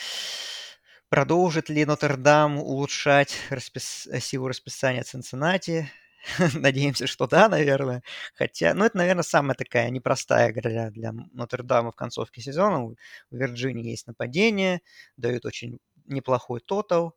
[1.08, 4.08] продолжит ли Нотр-Дам улучшать распис...
[4.20, 5.90] силу расписания Цинциннати.
[6.54, 8.02] Надеемся, что да, наверное.
[8.34, 12.84] Хотя, ну, это, наверное, самая такая непростая игра для Нотр-Дама в концовке сезона.
[12.84, 12.96] У
[13.30, 14.80] Вирджинии есть нападение,
[15.16, 17.16] дают очень неплохой тотал.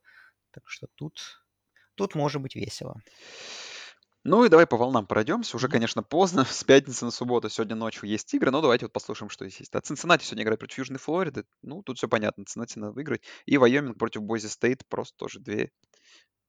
[0.51, 1.43] Так что тут,
[1.95, 3.01] тут может быть весело.
[4.25, 5.57] Ну и давай по волнам пройдемся.
[5.57, 6.45] Уже, конечно, поздно.
[6.49, 9.75] С пятницы на субботу сегодня ночью есть игры, но давайте вот послушаем, что здесь есть.
[9.75, 11.43] А Цинциннати сегодня играет против Южной Флориды.
[11.61, 12.45] Ну, тут все понятно.
[12.45, 13.21] Цинциннати надо выиграть.
[13.45, 14.87] И Вайоминг против Бойзи Стейт.
[14.87, 15.71] Просто тоже две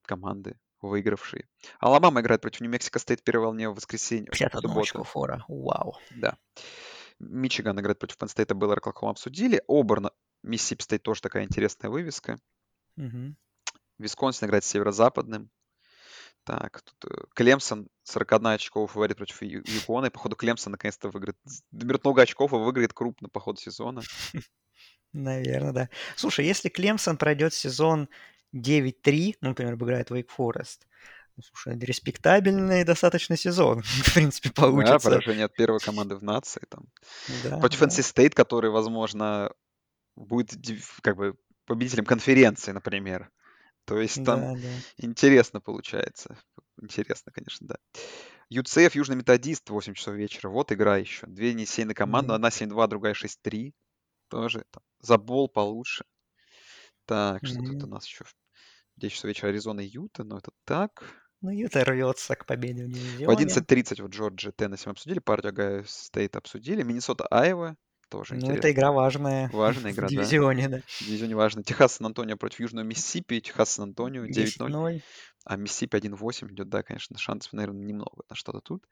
[0.07, 0.57] команды
[0.89, 1.47] выигравшие.
[1.81, 4.31] Алабама играет против Нью-Мексико Стейт первой волне в воскресенье.
[4.31, 5.45] 51 очко фора.
[5.49, 5.97] Вау.
[6.17, 6.37] Да.
[7.19, 9.63] Мичиган играет против State, Бейлор, Оклахома обсудили.
[9.69, 10.11] Оберн,
[10.43, 12.39] Миссисипи Стейт тоже такая интересная вывеска.
[12.97, 13.35] Угу.
[13.99, 15.51] Висконсин играет с северо-западным.
[16.45, 20.07] Так, тут э, Клемсон 41 очков фаворит против Юкона.
[20.07, 21.39] И, походу, Клемсон наконец-то выиграет.
[21.71, 24.03] Наберет много очков и выиграет крупно по ходу сезона.
[25.15, 25.89] Наверное, да.
[26.17, 28.09] Слушай, если Клемсон пройдет сезон
[28.55, 30.81] 9-3, ну, например, обыграет Wake Forest,
[31.37, 35.11] ну, слушай, респектабельный достаточно сезон, в принципе, получится.
[35.11, 36.63] Да, поражение от первой команды в нации.
[36.69, 36.85] Там.
[37.43, 37.87] Да, Против да.
[37.87, 39.51] NC State, который, возможно,
[40.17, 40.53] будет
[41.03, 41.35] как бы
[41.67, 43.31] победителем конференции, например.
[43.87, 44.69] То есть там Да, да.
[44.99, 46.39] интересно получается.
[46.81, 47.77] Интересно, конечно, да.
[48.53, 50.49] UCF, Южный Методист, 8 часов вечера.
[50.49, 51.27] Вот игра еще.
[51.27, 52.29] Две несейные команды.
[52.29, 52.37] Мгм.
[52.37, 53.73] Одна 7-2, другая 6-3.
[54.29, 56.05] Тоже там, за бол получше.
[57.07, 58.25] Так, что тут у нас еще?
[58.25, 58.35] в
[58.97, 60.25] 10 часов вечера Аризона и Юта.
[60.25, 61.05] Но это так.
[61.41, 63.45] Ну, Юта рвется к победе в В дивизионе.
[63.45, 65.19] 11.30 вот Джорджия, Теннесси мы обсудили.
[65.19, 66.83] Пардью Огайо Стейт обсудили.
[66.83, 67.77] Миннесота, Айова.
[68.11, 68.59] Тоже Ну, интересно.
[68.59, 70.15] это игра важная Важная в игра, да.
[70.15, 70.81] дивизионе, да.
[70.87, 71.63] В дивизионе важно.
[71.65, 73.41] Техас Сан-Антонио против Южного Миссисипи.
[73.41, 74.59] Техас Сан-Антонио 9-0.
[74.59, 75.03] 10-0.
[75.47, 78.85] А Миссисипи 1-8 идет, да, конечно, шансов, наверное, немного на что-то тут.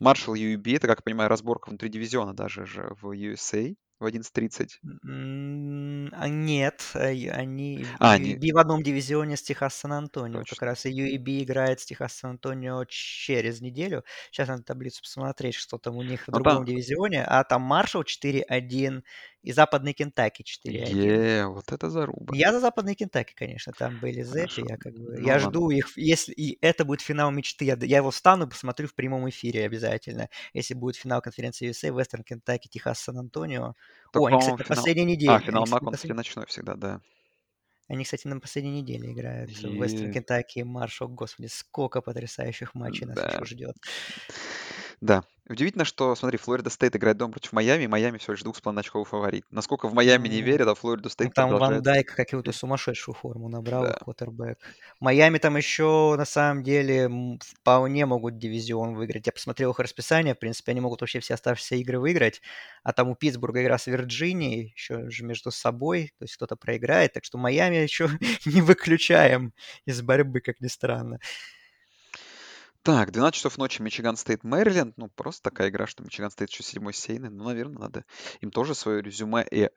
[0.00, 4.80] Маршалл UAB, это, как я понимаю, разборка внутри дивизиона даже же в USA в 11.30.
[5.04, 10.42] М, А нет, й- они А, UAB в одном дивизионе с Техас Сан-Антонио.
[10.48, 14.04] Как раз и UAB играет с Техас Сан-Антонио через неделю.
[14.30, 17.24] Сейчас надо таблицу посмотреть, что там у них в Ну, другом там- дивизионе.
[17.24, 19.02] А там Маршалл 4-1
[19.42, 20.96] и Западный Кентаки 4-1.
[20.96, 22.34] Е, вот это заруба.
[22.36, 23.72] Я за Западный Кентаки, конечно.
[23.78, 24.64] Там были Хорошо.
[24.68, 25.16] я как бы...
[25.18, 25.50] Ну я ладно.
[25.50, 25.96] жду их.
[25.96, 29.64] Если и это будет финал мечты, я, я его встану и посмотрю в прямом эфире
[29.64, 30.28] обязательно.
[30.54, 33.74] Если будет финал конференции USA, Вестерн Кентаки, Техас Сан-Антонио.
[34.12, 35.32] Так, О, они, по-моему, кстати, на финал- последней неделе.
[35.32, 37.00] А, они, финал кстати, МАК, на он, послед- ночной всегда, да.
[37.88, 39.50] они, кстати, на последней неделе играют.
[39.50, 41.08] И- Вестерн Кентаки и Маршалл.
[41.08, 43.28] Господи, сколько потрясающих матчей нас Да.
[43.28, 43.76] еще ждет.
[45.00, 45.24] Да.
[45.48, 49.04] Удивительно, что, смотри, Флорида Стейт играет дома против Майами, и Майами всего лишь 2,5 очковый
[49.04, 49.44] фаворит.
[49.50, 51.82] Насколько в Майами не верят, а Флорида Ну, Стейт там Ван продолжает...
[51.82, 53.94] Дайк какую-то сумасшедшую форму набрал, Да.
[53.94, 54.58] квотербек.
[55.00, 57.10] Майами там еще, на самом деле,
[57.40, 59.26] вполне могут дивизион выиграть.
[59.26, 62.40] Я посмотрел их расписание, в принципе, они могут вообще все оставшиеся игры выиграть.
[62.84, 67.14] А там у Питтсбурга игра с Вирджинией, еще же между собой, то есть кто-то проиграет.
[67.14, 68.08] Так что Майами еще
[68.46, 69.52] не выключаем
[69.84, 71.18] из борьбы, как ни странно.
[72.82, 74.96] Так, 12 часов ночи Мичиган Стейт Мэриленд.
[74.96, 77.28] Ну, просто такая игра, что Мичиган Стейт еще седьмой сеяный.
[77.28, 78.04] Ну, наверное, надо
[78.40, 79.68] им тоже свое резюме и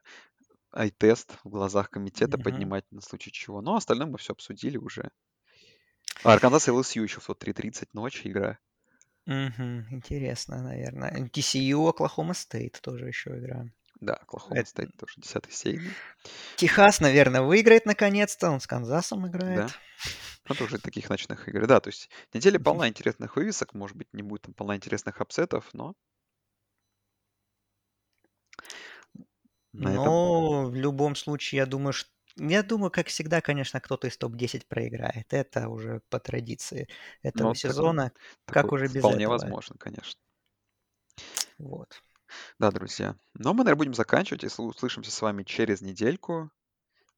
[0.74, 2.44] eye test в глазах комитета Мгм.
[2.44, 3.62] поднимать на случай чего.
[3.62, 5.12] Но остальное мы все обсудили уже.
[6.24, 8.58] А Арканзас и LSU еще в тот 3.30 ночи игра.
[9.26, 9.88] Мгм.
[9.92, 11.30] Интересно, наверное.
[11.30, 13.66] TCU, Оклахома Стейт тоже еще игра.
[14.06, 15.91] Да, Оклахома Это- Стейт тоже 10 сеяный.
[16.58, 18.50] Техас, наверное, выиграет наконец-то.
[18.50, 19.68] Он с Канзасом играет.
[19.68, 19.70] Да.
[20.50, 21.66] Ну, тоже таких ночных игр.
[21.68, 23.74] Да, то есть неделя полна интересных вывесок.
[23.74, 25.94] Может быть, не будет там полна интересных апсетов, но...
[29.72, 30.04] На этом...
[30.06, 34.66] Но в любом случае, я думаю, что я думаю, как всегда, конечно, кто-то из топ-10
[34.68, 35.32] проиграет.
[35.34, 36.88] Это уже по традиции
[37.22, 38.12] этого Ну, такое- сезона.
[38.46, 39.34] Как такое уже без Вполне этого?
[39.38, 40.20] возможно, конечно.
[41.60, 42.02] Вот.
[42.60, 43.16] Да, друзья.
[43.34, 44.44] Но мы, наверное, будем заканчивать.
[44.44, 46.52] Если услышимся с вами через недельку.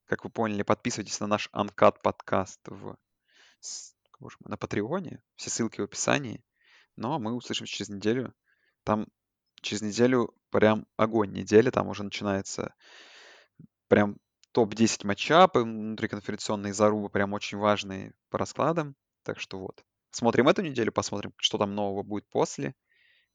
[0.06, 2.98] Как вы поняли, подписывайтесь на наш Uncut подкаст в...
[4.46, 5.24] на Патреоне.
[5.36, 6.44] Все ссылки в описании.
[6.96, 8.34] Но мы услышимся через неделю.
[8.84, 9.08] Там
[9.62, 11.70] через неделю прям огонь недели.
[11.70, 12.74] Там уже начинается
[13.88, 14.18] прям
[14.52, 18.96] топ-10 матчапы, внутриконференционные зарубы прям очень важные по раскладам.
[19.24, 19.84] Так что вот.
[20.12, 22.74] Смотрим эту неделю, посмотрим, что там нового будет после.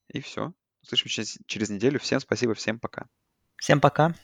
[0.09, 0.55] И все.
[0.83, 1.99] Услышимся через, неделю.
[1.99, 3.07] Всем спасибо, всем пока.
[3.57, 4.15] Всем пока.